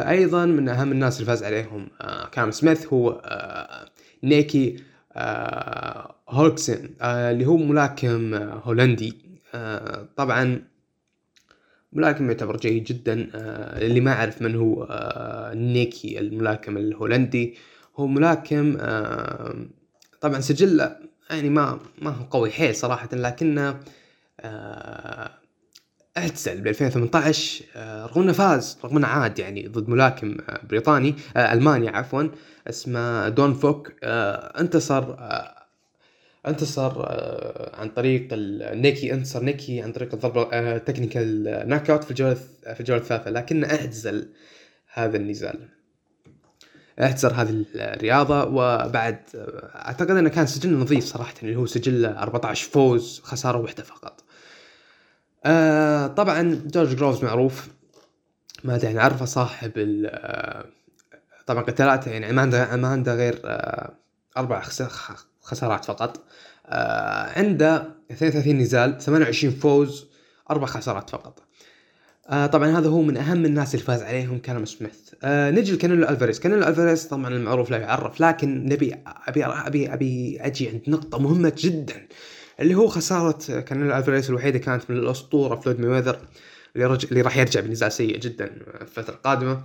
أيضا 0.08 0.46
من 0.46 0.68
أهم 0.68 0.92
الناس 0.92 1.16
اللي 1.16 1.26
فاز 1.26 1.42
عليهم 1.44 1.88
كان 2.32 2.52
سميث 2.52 2.86
هو 2.86 3.22
نيكي 4.24 4.76
آه 5.16 6.14
هولكسن 6.28 6.90
آه 7.00 7.30
اللي 7.30 7.46
هو 7.46 7.56
ملاكم 7.56 8.34
آه 8.34 8.62
هولندي. 8.64 9.14
آه 9.54 10.08
طبعا 10.16 10.62
ملاكم 11.92 12.30
يعتبر 12.30 12.56
جيد 12.56 12.84
جدا 12.84 13.30
آه 13.34 13.86
اللي 13.86 14.00
ما 14.00 14.10
يعرف 14.10 14.42
من 14.42 14.54
هو 14.54 14.84
آه 14.90 15.54
نيكي 15.54 16.18
الملاكم 16.18 16.76
الهولندي. 16.76 17.54
هو 17.96 18.06
ملاكم 18.06 18.76
آه 18.80 19.54
طبعا 20.20 20.40
سجله 20.40 20.96
يعني 21.30 21.50
ما 21.50 21.78
ما 21.98 22.10
هو 22.10 22.24
قوي 22.24 22.50
حيل 22.50 22.76
صراحة 22.76 23.08
لكنه 23.12 23.80
آه 24.40 25.30
اعتزل 26.16 26.60
ب 26.60 26.66
2018 26.66 27.64
آه 27.76 28.06
رغم 28.06 28.22
إنه 28.22 28.32
فاز 28.32 28.78
رغم 28.84 28.96
إنه 28.96 29.06
عاد 29.06 29.38
يعني 29.38 29.68
ضد 29.68 29.88
ملاكم 29.88 30.36
بريطاني 30.64 31.14
الماني 31.36 31.88
عفوا 31.88 32.28
اسمه 32.68 33.28
دون 33.28 33.54
فوك 33.54 33.92
انتصر 34.04 35.16
انتصر 36.46 36.92
عن 37.74 37.88
طريق 37.88 38.28
ال 38.32 38.53
TKO 38.53 39.14
انتصر 39.14 39.42
TKO 39.42 39.82
عن 39.82 39.92
طريق 39.92 40.14
الضربة 40.14 40.78
technical 40.78 41.42
knockout 41.68 42.04
في 42.04 42.10
الجولة 42.10 42.34
في 42.74 42.80
الجولة 42.80 43.00
الثالثة 43.00 43.30
لكنه 43.30 43.66
اعتزل 43.70 44.28
هذا 44.92 45.16
النزال. 45.16 45.68
اعتزل 47.00 47.32
هذه 47.34 47.64
الرياضة 47.74 48.44
وبعد 48.44 49.18
أعتقد 49.74 50.10
إنه 50.10 50.28
كان 50.28 50.46
سجل 50.46 50.78
نظيف 50.78 51.04
صراحة 51.04 51.34
اللي 51.42 51.56
هو 51.56 51.66
سجل 51.66 52.06
14 52.06 52.70
فوز 52.70 53.20
خسارة 53.24 53.58
واحدة 53.58 53.82
فقط. 53.82 54.24
آه 55.44 56.06
طبعا 56.06 56.62
جورج 56.66 56.96
جروفز 56.96 57.24
معروف 57.24 57.68
ما 58.64 58.74
أدري 58.74 58.92
نعرفه 58.92 59.24
صاحب 59.24 59.72
آه 60.06 60.64
طبعا 61.46 61.62
قتالاته 61.62 62.10
يعني 62.10 62.32
ما 62.32 62.42
عنده 62.42 62.76
ما 62.76 62.88
عنده 62.88 63.14
غير 63.14 63.40
آه 63.44 63.92
أربع 64.36 64.62
خسارات 65.42 65.84
فقط 65.84 66.20
عنده 67.36 67.88
32 68.10 68.58
نزال 68.58 68.98
28 68.98 69.54
فوز 69.54 70.06
أربع 70.50 70.66
خسارات 70.66 71.10
فقط 71.10 71.42
آه 72.28 72.46
طبعا 72.46 72.78
هذا 72.78 72.88
هو 72.88 73.02
من 73.02 73.16
أهم 73.16 73.44
الناس 73.44 73.74
اللي 73.74 73.84
فاز 73.86 74.02
عليهم 74.02 74.38
كالم 74.38 74.64
سميث. 74.64 75.14
آه 75.22 75.50
نجي 75.50 75.72
لكانيلو 75.72 76.08
ألفاريز. 76.08 76.40
كانيلو 76.40 76.66
ألفاريز 76.66 77.04
طبعا 77.04 77.28
المعروف 77.28 77.70
لا 77.70 77.76
يعرف 77.78 78.20
لكن 78.20 78.64
نبي 78.64 78.94
أبي 79.06 79.44
أبي 79.44 79.92
أبي 79.92 80.40
أجي 80.40 80.68
عند 80.68 80.82
نقطة 80.88 81.18
مهمة 81.18 81.52
جدا 81.58 82.06
اللي 82.60 82.74
هو 82.74 82.88
خسارة 82.88 83.60
كانيلو 83.60 83.96
ألفاريز 83.96 84.28
الوحيدة 84.28 84.58
كانت 84.58 84.90
من 84.90 84.96
الأسطورة 84.96 85.60
فلويد 85.60 85.80
ميوذر 85.80 86.18
اللي, 86.76 86.86
رج... 86.86 87.06
اللي 87.06 87.20
راح 87.20 87.36
يرجع 87.36 87.60
بنزال 87.60 87.92
سيء 87.92 88.18
جدا 88.18 88.44
الفترة 88.80 89.14
القادمة. 89.14 89.62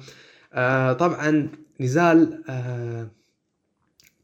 آه 0.54 0.94
طبعا 0.94 1.50
نزال 1.80 2.44
آه 2.50 3.08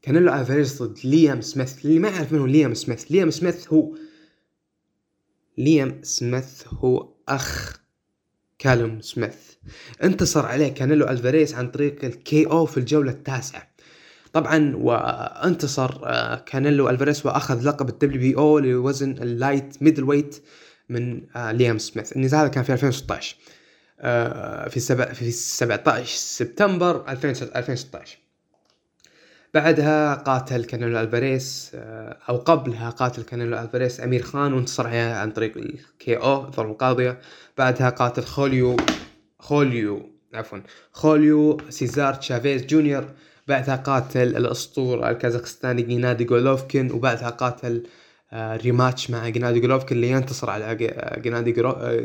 كانيلو 0.02 0.34
ألفاريز 0.34 0.82
ضد 0.82 0.98
ليام 1.04 1.40
سميث. 1.40 1.84
اللي 1.84 1.98
ما 1.98 2.08
يعرف 2.08 2.32
من 2.32 2.38
هو 2.38 2.46
ليام 2.46 2.74
سميث 2.74 3.04
ليام 3.04 3.30
سميث 3.30 3.72
هو 3.72 3.94
ليام 5.58 6.00
سميث 6.02 6.64
هو 6.68 7.08
أخ 7.28 7.83
كالوم 8.64 9.00
سميث. 9.00 9.34
انتصر 10.02 10.46
عليه 10.46 10.68
كانيلو 10.68 11.08
الفاريز 11.08 11.54
عن 11.54 11.70
طريق 11.70 12.04
ال 12.04 12.46
KO 12.46 12.66
في 12.66 12.76
الجولة 12.76 13.10
التاسعة. 13.10 13.68
طبعا 14.32 14.76
وانتصر 14.76 16.00
آه، 16.04 16.36
كانيلو 16.36 16.88
الفاريز 16.88 17.26
وأخذ 17.26 17.68
لقب 17.68 17.88
ال 17.88 18.20
WBO 18.20 18.58
لوزن 18.58 19.10
ال 19.10 19.82
light 19.82 20.04
middleweight 20.04 20.42
من 20.88 21.22
آه، 21.36 21.52
ليام 21.52 21.78
سميث. 21.78 22.12
النزال 22.12 22.40
هذا 22.40 22.48
كان 22.48 22.64
في 22.64 22.72
2016 22.72 23.36
آه، 24.00 24.68
في 24.68 24.80
في 25.14 25.30
17 25.30 26.16
سبتمبر 26.16 27.08
2016 27.08 28.23
بعدها 29.54 30.14
قاتل 30.14 30.64
كانيلو 30.64 31.00
ألفاريس 31.00 31.70
آه، 31.74 32.16
أو 32.28 32.36
قبلها 32.36 32.90
قاتل 32.90 33.22
كانيلو 33.22 33.58
ألفاريس 33.58 34.00
أمير 34.00 34.22
خان 34.22 34.52
وانتصر 34.52 34.86
عليه 34.86 35.14
عن 35.14 35.30
طريق 35.30 35.56
ال 35.56 36.16
KO 36.16 36.44
الضربة 36.44 36.72
القاضية. 36.72 37.18
بعدها 37.58 37.90
قاتل 37.90 38.22
خوليو 38.22 38.76
خوليو 39.38 40.10
عفوا 40.34 40.58
خوليو 40.92 41.58
سيزار 41.68 42.14
تشافيز 42.14 42.66
جونيور. 42.66 43.04
بعدها 43.48 43.76
قاتل 43.76 44.36
الأسطورة 44.36 45.10
الكازاخستاني 45.10 45.82
جينادي 45.82 46.24
جولوفكن 46.24 46.90
وبعدها 46.92 47.30
قاتل 47.30 47.86
آه، 48.32 48.56
rematch 48.56 49.10
مع 49.10 49.28
جينادي 49.28 49.60
جولوفكن 49.60 49.96
اللي 49.96 50.10
ينتصر 50.10 50.50
على 50.50 50.74
جينادي 51.18 51.52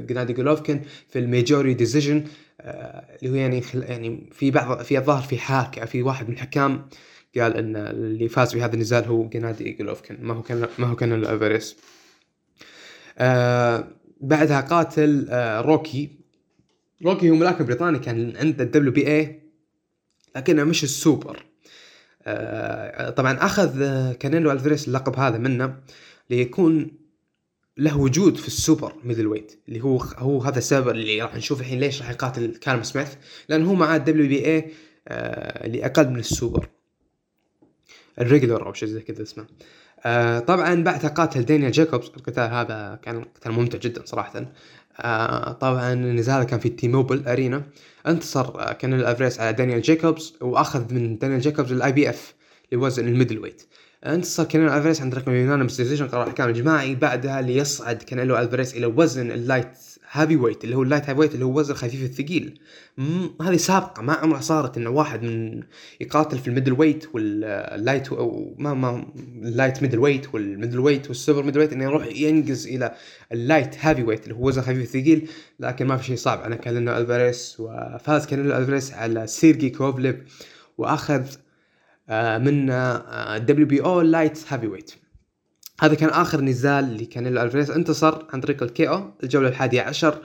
جينادي 0.08 0.34
جولوفكن 0.34 0.82
في 1.10 1.20
ال 1.20 1.26
majority 1.26 1.74
decision. 1.74 2.18
آه، 2.18 2.49
اللي 2.62 3.30
هو 3.30 3.36
يعني 3.36 3.64
يعني 3.74 4.30
في 4.32 4.52
بعض 4.52 4.82
في 4.82 4.98
الظاهر 4.98 5.22
في 5.22 5.38
حاكم 5.38 5.86
في 5.86 6.04
واحد 6.04 6.28
من 6.28 6.34
الحكام 6.34 6.90
قال 7.38 7.58
إن 7.58 7.76
اللي 7.76 8.30
فاز 8.30 8.56
بهذا 8.56 8.74
النزال 8.74 9.06
هو 9.06 9.30
جنادي 9.30 9.72
جولوفكن 9.72 10.18
ما 10.22 10.34
هو 10.34 10.42
كان 10.42 10.68
ما 10.80 10.88
هو 10.88 10.96
كانيلو 10.96 11.14
ألفاريس. 11.14 11.78
آه 13.18 13.88
بعدها 14.22 14.62
قاتل 14.62 15.28
آه 15.30 15.62
روكي. 15.62 16.10
روكي 17.06 17.30
هو 17.30 17.36
ملاكم 17.36 17.66
بريطاني 17.66 18.00
كان 18.00 18.38
عنده 18.38 18.64
ال 18.64 18.92
WBA 18.92 19.42
لكنه 20.36 20.64
مش 20.64 20.84
السوبر. 20.84 21.46
آه 22.24 23.10
طبعا 23.10 23.38
أخذ 23.38 24.12
كانيلو 24.14 24.52
ألفاريس 24.52 24.88
اللقب 24.88 25.16
هذا 25.16 25.38
منه 25.38 25.76
ليكون 26.30 26.92
له 27.80 27.98
وجود 27.98 28.38
في 28.38 28.48
ال 28.48 28.94
super 29.04 29.28
middleweight 29.28 29.60
اللي 29.68 29.84
هو 29.84 29.98
هو 29.98 30.42
هذا 30.42 30.58
السبب 30.58 30.90
اللي 30.90 31.22
راح 31.22 31.36
نشوف 31.36 31.60
الحين 31.60 31.80
ليش 31.80 32.02
راح 32.02 32.10
يقاتل 32.10 32.56
كالم 32.56 32.84
سميث 32.84 33.14
لأن 33.50 33.66
هو 33.66 33.74
معاه 33.74 33.96
ال 33.96 34.28
WBA 34.28 34.72
آه 35.08 35.66
اللي 35.66 35.86
أقل 35.86 36.10
من 36.10 36.20
السوبر. 36.20 36.70
ال 38.20 38.26
regular 38.26 38.66
أو 38.66 38.74
شيء 38.74 38.88
زي 38.90 39.02
كذا 39.02 39.24
اسمه. 39.24 39.46
آه 40.06 40.40
طبعا 40.40 40.84
بعدها 40.84 41.10
قاتل 41.10 41.46
دانيال 41.46 41.72
جاكوبز 41.72 42.12
القتال 42.18 42.52
هذا 42.52 43.00
كان 43.04 43.24
قتال 43.24 43.52
ممتع 43.52 43.78
جدا 43.78 44.06
صراحة. 44.06 44.54
آه 45.00 45.52
طبعا 45.52 45.94
النزال 45.94 46.44
كان 46.44 46.60
في 46.60 46.70
T-Mobile 46.70 47.28
Arena 47.28 47.64
انتصر 48.08 48.62
آه 48.62 48.74
كانيلو 48.74 48.94
ألفاريس 48.94 49.40
على 49.40 49.54
دانيال 49.54 49.82
جاكوبز 49.82 50.34
وأخذ 50.42 50.94
من 50.94 51.18
دانيال 51.18 51.42
جاكوبز 51.42 51.72
ال 51.72 51.92
IBF 51.92 52.36
لوزن 52.72 53.08
ال 53.08 53.40
middleweight 53.40 53.62
انتصر 54.06 54.44
كانيلو 54.44 54.74
الفاريس 54.74 55.02
عن 55.02 55.16
طريق 55.16 55.32
unanimous 55.32 55.82
decision 55.82 56.08
قرار 56.08 56.28
حكام 56.28 56.50
جماعي 56.50 56.96
بعدها 56.96 57.42
ليصعد 57.42 58.04
كانيلو 58.04 58.38
الفاريس 58.38 58.76
إلى 58.76 58.86
وزن 58.86 59.32
ال 59.32 59.78
light 60.12 60.36
heavyweight 60.36 60.64
اللي 60.64 60.76
هو 60.76 60.84
ال 60.84 61.10
light 61.10 61.20
heavyweight 61.20 61.34
اللي 61.34 61.46
هو 61.46 61.60
وزن 61.60 61.74
خفيف 61.74 62.04
الثقيل. 62.04 62.60
هذه 63.42 63.56
سابقة 63.58 64.02
ما 64.02 64.14
عمرها 64.14 64.42
صارت 64.42 64.78
إنه 64.78 64.90
واحد 64.90 65.24
من 65.24 65.64
يقاتل 66.02 66.38
في 66.38 66.48
ال 66.48 66.74
middleweight 66.74 67.16
وال 67.16 67.43
light 67.43 68.10
أو 68.10 68.56
ما 68.58 68.74
ما 68.74 69.06
ال 69.44 69.82
light 69.82 70.00
middleweight 70.00 70.34
وال 70.34 70.80
middleweight 70.80 71.08
وال 71.08 71.44
super 71.44 71.60
middleweight 71.60 71.74
إنه 71.74 71.84
يروح 71.84 72.08
ينقز 72.16 72.68
إلى 72.68 72.96
ال 73.32 73.76
light 73.80 74.04
heavyweight 74.04 74.24
اللي 74.24 74.36
هو 74.36 74.48
وزن 74.48 74.62
خفيف 74.62 74.96
الثقيل. 74.96 75.30
لكن 75.60 75.88
ما 75.88 75.98
في 75.98 76.06
شيء 76.06 76.16
صعب 76.16 76.40
على 76.42 76.56
كانيلو 76.58 76.98
الفاريس 76.98 77.56
وفاز 77.60 78.26
كانيلو 78.26 78.58
الفاريس 78.58 78.94
على 78.94 79.28
سيرجي 79.28 79.70
كوفليف 79.70 80.16
وأخذ 80.78 81.24
من 82.38 82.66
WBO 83.46 83.68
light 83.68 84.54
heavyweight 84.54 84.92
هذا 85.82 85.96
كان 85.96 86.10
آخر 86.10 86.42
نزال 86.42 86.98
لكانيلو 86.98 87.42
الفاريز 87.42 87.72
انتصر 87.72 88.26
عن 88.34 88.42
طريق 88.42 88.64
ال 88.64 88.90
KO 88.90 89.12
الجولة 89.24 89.48
الحادية 89.50 89.82
عشر 89.82 90.18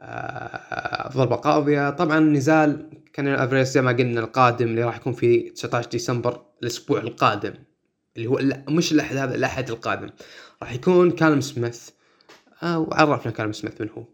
آه، 0.00 1.08
ضربة 1.16 1.36
قاضيه 1.36 1.90
طبعا 1.90 2.20
نزال 2.20 2.90
كانيلو 3.12 3.42
الفاريز 3.42 3.72
زي 3.72 3.82
ما 3.82 3.92
قلنا 3.92 4.20
القادم 4.20 4.66
اللي 4.66 4.84
راح 4.84 4.96
يكون 4.96 5.12
في 5.12 5.50
19 5.50 5.88
ديسمبر 5.90 6.42
الأسبوع 6.62 7.00
القادم 7.00 7.54
اللي 8.16 8.28
هو 8.28 8.40
مش 8.68 8.92
الأحد 8.92 9.16
هذا 9.16 9.34
الأحد 9.34 9.70
القادم. 9.70 10.10
راح 10.62 10.72
يكون 10.72 11.10
كالم 11.10 11.40
سميث. 11.40 11.88
آه، 12.62 12.78
وعرفنا 12.78 13.32
كالم 13.32 13.52
سميث 13.52 13.80
من 13.80 13.88
هو. 13.96 14.04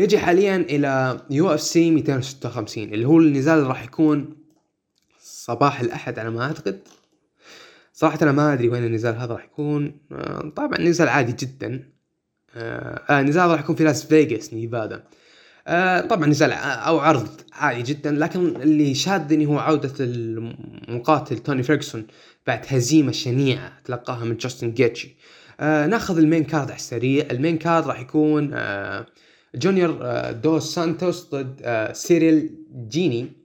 نجي 0.00 0.18
حاليا 0.18 0.56
إلى 0.56 1.20
UFC 1.30 1.90
256 1.90 2.84
اللي 2.84 3.06
هو 3.06 3.18
النزال 3.18 3.58
اللي 3.58 3.68
راح 3.68 3.84
يكون 3.84 4.36
صباح 5.48 5.80
الأحد 5.80 6.18
على 6.18 6.30
ما 6.30 6.42
أعتقد. 6.44 6.78
صراحة 7.92 8.18
أنا 8.22 8.32
ما 8.32 8.52
أدري 8.52 8.68
وين 8.68 8.84
النزال 8.84 9.16
هذا 9.16 9.32
راح 9.32 9.44
يكون. 9.44 10.00
آه، 10.12 10.52
طبعا 10.56 10.80
نزال 10.80 11.08
عادي 11.08 11.32
جدا. 11.46 11.88
آه, 12.54 13.02
آه 13.10 13.22
نزال 13.22 13.50
راح 13.50 13.60
يكون 13.60 13.76
في 13.76 13.84
لاس 13.84 14.06
فيغاس 14.06 14.54
نيفادا. 14.54 15.04
آه 15.66 16.00
طبعا 16.00 16.26
نزال 16.26 16.52
أو 16.52 16.98
عرض 16.98 17.28
عادي 17.52 17.82
جدا 17.82 18.10
لكن 18.10 18.46
اللي 18.46 18.94
شادني 18.94 19.46
هو 19.46 19.58
عودة 19.58 19.92
المقاتل 20.00 21.38
توني 21.38 21.62
فيرجسون 21.62 22.06
بعد 22.46 22.64
هزيمة 22.68 23.12
شنيعة 23.12 23.72
تلقاها 23.84 24.24
من 24.24 24.36
جاستن 24.36 24.74
جيتشي. 24.74 25.16
آه 25.60 25.86
ناخذ 25.86 26.18
ال 26.18 26.23
main 26.23 26.44
card 26.44 26.66
على 26.70 26.76
السريع. 26.76 27.26
ال 27.30 27.36
main 27.36 27.58
card 27.58 27.86
راح 27.86 28.00
يكون 28.00 28.50
آه 28.54 29.06
جونيور 29.54 29.98
آه 30.02 30.32
دوس 30.32 30.74
سانتوس 30.74 31.28
ضد 31.34 31.90
سيريل 31.92 32.50
جيني. 32.88 33.37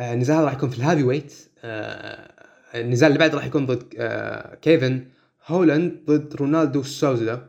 آه 0.00 0.14
هذا 0.14 0.40
راح 0.40 0.52
يكون 0.52 0.68
في 0.70 0.78
ال 0.78 1.02
heavyweight. 1.02 1.34
آه 1.64 2.30
النزال 2.74 3.08
اللي 3.08 3.18
بعد 3.18 3.34
راح 3.34 3.46
يكون 3.46 3.66
ضد 3.66 3.94
آه 3.98 4.54
كيفن 4.54 5.04
هولاند 5.46 6.00
ضد 6.06 6.34
رونالدو 6.34 6.82
سوزا. 6.82 7.48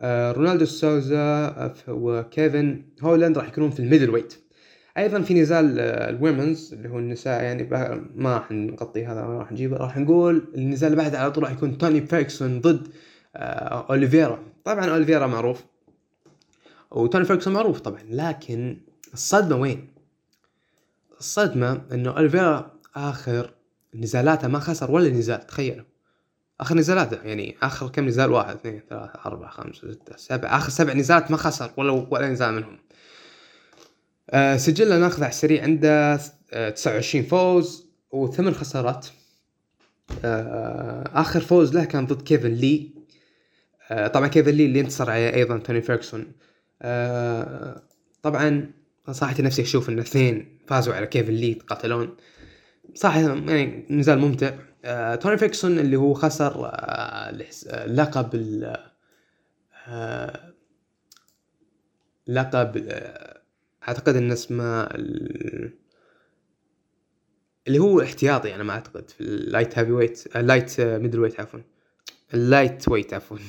آه 0.00 0.32
رونالدو 0.32 0.64
سوزا 0.64 1.74
وكيفن 1.88 2.82
هولاند 3.02 3.38
راح 3.38 3.48
يكونون 3.48 3.70
في 3.70 3.80
ال 3.80 4.10
middleweight. 4.10 4.34
أيضا 4.98 5.20
في 5.20 5.34
نزال 5.34 5.80
آه 5.80 6.10
ال 6.10 6.18
women's 6.18 6.74
اللي 6.74 6.88
هو 6.88 6.98
النساء 6.98 7.42
يعني 7.42 7.62
ما 8.14 8.34
راح 8.34 8.50
نغطي 8.52 9.06
هذا 9.06 9.22
ما 9.22 9.38
راح 9.38 9.52
نجيبه. 9.52 9.76
راح 9.76 9.98
نقول 9.98 10.48
النزال 10.54 10.92
اللي 10.92 11.02
بعد 11.02 11.14
على 11.14 11.30
طول 11.30 11.44
راح 11.44 11.52
يكون 11.52 11.78
توني 11.78 12.06
فيركسون 12.06 12.60
ضد 12.60 12.88
آه 13.36 13.86
أوليفيرا. 13.90 14.38
طبعا 14.64 14.90
أوليفيرا 14.90 15.26
معروف 15.26 15.64
وتوني 16.90 17.24
فيركسون 17.24 17.52
معروف 17.52 17.80
طبعا 17.80 18.00
لكن 18.10 18.76
الصدمة 19.14 19.56
وين؟ 19.56 19.95
الصدمه 21.20 21.82
إنه 21.92 22.10
اوليفيرا 22.10 22.70
آخر 22.96 23.54
نزالاته 23.94 24.48
ما 24.48 24.58
خسر 24.58 24.90
ولا 24.90 25.08
نزال 25.10 25.46
تخيلوا. 25.46 25.84
آخر 26.60 26.74
نزالاته 26.74 27.22
يعني 27.22 27.56
آخر 27.62 27.88
كم 27.88 28.06
نزال؟ 28.06 28.30
واحد 28.30 28.54
اثنين 28.56 28.82
ثلاثة 28.90 29.20
أربعة 29.26 29.50
خمسة 29.50 29.92
ستة 29.92 30.16
سبعة. 30.16 30.56
آخر 30.56 30.70
سبع 30.70 30.92
نزالات 30.92 31.30
ما 31.30 31.36
خسر 31.36 31.70
ولا 31.76 32.06
ولا 32.10 32.28
نزال 32.28 32.54
منهم. 32.54 32.78
أه 34.30 34.56
سجله 34.56 34.98
ناخذ 34.98 35.22
على 35.22 35.30
السريع 35.30 35.62
عنده 35.62 36.20
أه 36.52 36.70
29 36.70 37.24
فوز 37.24 37.86
وثمان 38.10 38.54
خسارات. 38.54 39.06
أه 40.24 41.10
آخر 41.14 41.40
فوز 41.40 41.74
له 41.74 41.84
كان 41.84 42.06
ضد 42.06 42.22
كيفن 42.22 42.50
لي. 42.50 42.90
أه 43.90 44.06
طبعا 44.06 44.28
كيفن 44.28 44.50
لي 44.50 44.66
اللي 44.66 44.80
انتصر 44.80 45.10
عليه 45.10 45.34
أيضا 45.34 45.58
توني 45.58 45.80
فيركسون 45.82 46.32
أه 46.82 47.82
طبعا 48.22 48.70
نصيحتي 49.08 49.42
نفسي 49.42 49.62
أشوف 49.62 49.88
إن 49.88 49.98
اثنين 49.98 50.58
فازوا 50.66 50.94
على 50.94 51.06
كيفن 51.06 51.32
لي 51.32 51.54
تقاتلون 51.54 52.16
صح 52.94 53.16
يعني 53.16 53.86
نزال 53.90 54.18
ممتع. 54.18 54.50
آه، 54.84 55.14
توني 55.14 55.38
فيرجسون 55.38 55.78
اللي 55.78 55.96
هو 55.96 56.14
خسر 56.14 56.52
آه، 56.64 57.86
لقب 57.86 58.34
ال 58.34 58.76
آه، 59.88 60.52
لقب 62.26 62.76
آه، 62.88 63.42
أعتقد 63.88 64.16
إن 64.16 64.32
اسمه 64.32 64.88
اللي 67.66 67.78
هو 67.78 68.02
احتياطي 68.02 68.54
أنا 68.54 68.62
ما 68.62 68.72
أعتقد 68.72 69.10
في 69.10 69.20
ال 69.20 69.78
light 69.78 69.92
heavyweight 69.92 70.36
ال 70.36 70.80
light 70.80 71.20
middleweight 71.20 71.40
عفوا. 71.40 71.60
ال 72.34 72.88
lightweight 72.88 73.14
عفوا. 73.14 73.38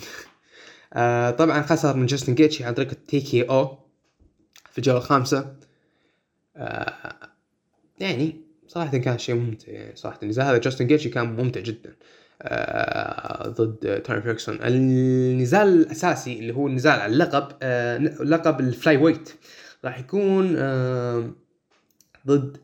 آه 0.94 1.32
طبعا 1.32 1.62
خسر 1.62 1.98
من 1.98 2.06
جاستن 2.06 2.36
جيتشي 2.36 2.64
عن 2.64 2.74
طريق 2.74 2.92
ال 2.92 3.22
TKO. 3.22 3.87
في 4.78 4.82
الجوله 4.82 4.98
الخامسه 4.98 5.56
آه 6.56 7.14
يعني 8.00 8.42
صراحة 8.68 8.98
كان 8.98 9.18
شيء 9.18 9.36
ممتع 9.36 9.72
يعني 9.72 9.96
صراحة. 9.96 10.20
النزال 10.24 10.46
هذا 10.46 10.58
جاستن 10.58 10.88
جيتشي 10.88 11.10
كان 11.10 11.36
ممتع 11.36 11.62
جدا. 11.62 11.96
آه 12.42 13.48
ضد 13.48 14.02
توني 14.02 14.22
فيرجسون 14.22 14.58
النزال 14.62 15.68
الأساسي 15.68 16.40
اللي 16.40 16.54
هو 16.54 16.68
النزال 16.68 17.00
على 17.00 17.14
اللقب 17.14 17.58
آه 17.62 17.98
لقب 17.98 18.60
ال 18.60 18.98
flyweight. 18.98 19.30
راح 19.86 20.00
يكون 20.00 20.56
ضد 22.28 22.58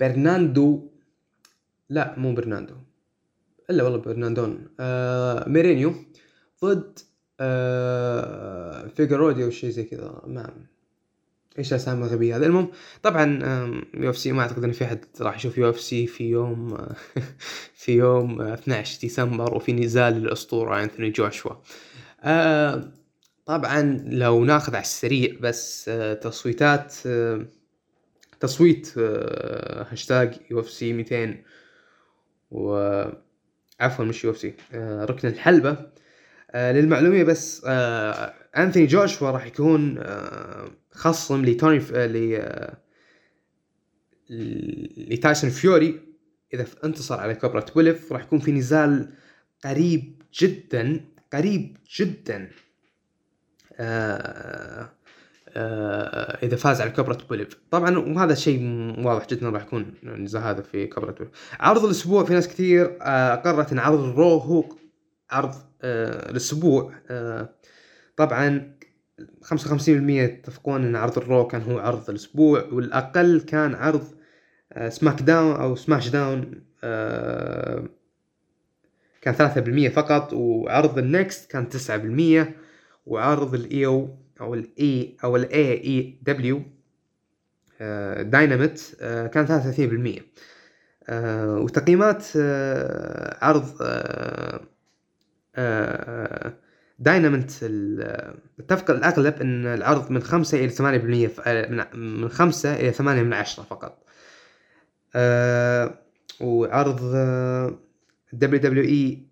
برناندو. 0.00 0.88
لا 1.88 2.18
مو 2.18 2.34
برناندو. 2.34 2.74
إلا 3.70 3.82
والله 3.82 3.98
براندون. 3.98 4.68
مورينو. 5.52 5.94
ضد 6.64 6.98
فيجريدو 8.96 9.44
أو 9.44 9.50
شيء 9.50 9.70
زي 9.70 9.84
كذا. 9.84 10.22
ما 10.26 10.50
إيش 11.58 11.72
الأسامي 11.72 12.04
الغبية 12.04 12.36
هذه؟ 12.36 12.46
المهم 12.46 12.70
طبعا 13.02 13.38
UFC 13.94 14.32
ما 14.32 14.42
أعتقد 14.42 14.64
إن 14.64 14.72
في 14.72 14.84
أحد 14.84 15.04
راح 15.20 15.36
يشوف 15.36 15.58
UFC 15.58 16.06
في 16.06 16.24
يوم 16.30 16.78
في 17.82 17.92
يوم 17.92 18.40
12 18.42 19.00
ديسمبر 19.00 19.54
وفي 19.54 19.72
نزال 19.72 20.12
للأسطورة 20.12 20.82
أنثوني 20.82 21.10
جوشوا. 21.10 21.52
آه 22.22 22.92
طبعا 23.46 24.04
لو 24.06 24.44
ناخذ 24.44 24.74
على 24.74 24.82
السريع 24.82 25.36
بس 25.40 25.88
آه 25.88 26.14
تصويتات 26.14 26.94
آه 27.06 27.46
تصويت 28.40 28.92
آه 28.98 29.86
هاشتاج 29.90 30.34
UFC 30.50 30.92
200 30.92 31.36
و 32.50 32.74
عفوا 33.80 34.04
مش 34.04 34.24
UFC 34.24 34.54
ركن 34.74 35.28
الحلبة. 35.28 35.90
آه 36.50 36.72
للمعلومية 36.72 37.24
بس 37.24 37.62
آه 37.66 38.34
أنثوني 38.56 38.86
جوشوا 38.86 39.30
راح 39.30 39.46
يكون 39.46 39.98
آه 39.98 40.70
خصم 40.92 41.44
لتوني 41.44 41.80
ف... 41.80 41.92
ل 41.92 42.42
لتايسون 44.96 45.50
فيوري. 45.50 46.00
إذا 46.54 46.66
انتصر 46.84 47.20
على 47.20 47.34
كوبرات 47.34 47.60
بوليف 47.60 48.12
راح 48.12 48.22
يكون 48.22 48.38
في 48.38 48.52
نزال 48.52 49.12
قريب 49.64 50.22
جدا 50.40 51.04
قريب 51.32 51.76
جدا 51.96 52.50
آه 53.76 54.90
آه 55.48 56.38
إذا 56.42 56.56
فاز 56.56 56.80
على 56.80 56.90
كوبرات 56.90 57.14
بوليف 57.14 57.56
طبعا 57.70 57.98
وهذا 57.98 58.34
شيء 58.34 58.60
واضح 58.98 59.26
جدا 59.26 59.50
راح 59.50 59.62
يكون 59.62 59.94
النزال 60.02 60.42
هذا 60.42 60.62
في 60.62 60.86
كوبرات 60.86 61.12
بوليف 61.12 61.30
عرض 61.60 61.84
الأسبوع 61.84 62.24
في 62.24 62.32
ناس 62.32 62.48
كثير 62.48 62.98
آه 63.02 63.34
قررت 63.34 63.72
إن 63.72 63.78
عرض 63.78 64.00
ال 64.00 64.10
Raw 64.10 64.38
هو 64.38 64.64
عرض 65.30 65.54
آه 65.54 65.69
الأسبوع 65.84 66.94
آه 67.10 67.54
طبعا 68.16 68.76
55% 69.44 69.80
يتفقون 69.88 70.84
إن 70.84 70.96
عرض 70.96 71.18
ال 71.18 71.25
Raw 71.25 71.46
كان 71.46 71.62
هو 71.62 71.78
عرض 71.78 72.10
الأسبوع 72.10 72.64
والأقل 72.72 73.40
كان 73.40 73.74
عرض 73.74 74.04
SmackDown 74.88 75.56
أو 75.56 75.76
Smash 75.76 76.08
Down 76.08 76.62
كان 79.22 79.34
3% 79.88 79.92
فقط 79.92 80.32
وعرض 80.32 80.98
ال 80.98 81.11
NXT 81.11 81.50
كان 81.50 81.68
9% 82.46 82.54
وعرض 83.06 83.54
الايو 83.54 84.16
أو 84.40 84.54
الاي 84.54 85.16
أو 85.24 85.36
ال 85.36 85.72
AEW 85.72 86.18
Dynamite 86.22 88.82
كان 89.00 89.46
33% 91.08 91.62
وتقييمات 91.62 92.26
عرض 93.42 93.66
داينامنت 96.98 97.50
اتفق 98.60 98.90
الأغلب 98.90 99.40
إن 99.40 99.66
العرض 99.66 100.10
من 100.10 100.22
خمسة 100.22 100.58
إلى 100.58 100.68
ثمانية 100.68 100.98
بالمية 100.98 101.32
من 101.94 102.28
خمسة 102.28 102.74
إلى 102.74 102.92
ثمانية 102.92 103.22
من 103.22 103.32
عشرة 103.32 103.62
فقط. 103.62 104.04
أه 105.14 105.98
وعرض 106.40 107.00
دبليو 108.32 108.60
دبليو 108.60 108.84
إي 108.84 109.26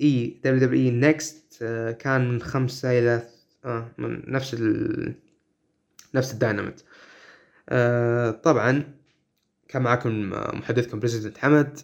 إي 0.00 0.40
دبليو 0.44 0.60
دبليو 0.60 0.80
إي 0.80 0.90
نكست 0.90 1.64
كان 1.98 2.30
من 2.30 2.42
خمسة 2.42 3.22
آه 3.64 3.88
من 3.98 4.32
نفس 4.32 4.54
ال 4.54 5.14
نفس 6.14 6.32
الدايناميت 6.32 6.80
طبعا 8.44 8.84
كان 9.68 9.82
معكم 9.82 10.30
محدثكم 10.30 10.98
president 10.98 11.38
حمد. 11.38 11.78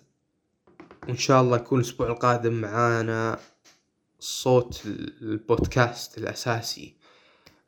وإن 1.09 1.17
شاء 1.17 1.41
الله 1.43 1.57
يكون 1.57 1.81
الأسبوع 1.81 2.07
القادم 2.07 2.53
معانا 2.53 3.39
صوت 4.21 4.83
البودكاست 5.23 6.19
الأساسي 6.19 6.97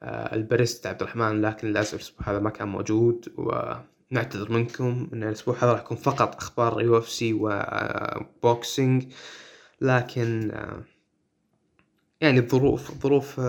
ال 0.03 0.15
priest 0.15 0.87
عبد 0.87 1.03
الرحمن 1.03 1.43
لكن 1.43 1.69
للأسف 1.69 1.95
الأسبوع 1.95 2.29
هذا 2.29 2.39
ما 2.39 2.51
كان 2.51 2.69
موجود 2.69 3.33
ونعتذر 3.37 4.53
منكم 4.53 5.09
أن 5.13 5.23
الأسبوع 5.23 5.57
هذا 5.57 5.73
راح 5.73 5.81
يكون 5.81 5.97
فقط 5.97 6.37
أخبار 6.37 6.81
UFC 6.83 7.33
و 7.41 7.65
boxing 7.65 9.13
لكن 9.81 10.53
يعني 12.21 12.39
الظروف 12.39 12.91
الظروف 12.91 13.41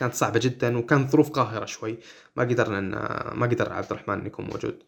كانت 0.00 0.14
صعبة 0.14 0.40
جدا 0.42 0.78
وكانت 0.78 1.10
ظروف 1.10 1.30
قاهرة 1.30 1.64
شوي. 1.64 1.98
ما 2.36 2.42
قدرنا 2.42 2.78
أن 2.78 2.90
ما 3.38 3.46
قدر 3.46 3.72
عبد 3.72 3.86
الرحمن 3.90 4.20
أن 4.20 4.26
يكون 4.26 4.44
موجود. 4.44 4.82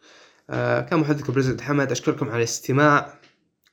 كان 0.88 0.98
محدثكم 0.98 1.32
بريزنت 1.32 1.60
حمد 1.60 1.90
أشكركم 1.90 2.28
على 2.28 2.38
الاستماع. 2.38 3.14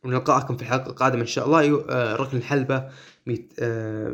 ونلقاكم 0.04 0.58
في 0.58 0.62
الحلقة 0.62 0.90
القادمة 0.90 1.22
إن 1.22 1.28
شاء 1.28 1.46
الله 1.46 1.86
ركن 2.16 2.38
الحلبة 2.38 2.90
ميت 3.28 3.54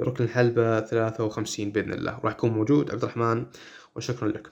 ركن 0.02 0.24
الحلبة 0.24 0.80
ثلاثة 0.80 1.24
وخمسين 1.24 1.72
بإذن 1.72 1.94
الله. 1.94 2.20
راح 2.24 2.34
يكون 2.34 2.50
موجود. 2.50 2.92
عبد 2.92 3.04
الرحمن 3.04 3.46
وشكرا 3.96 4.28
لكم 4.28 4.52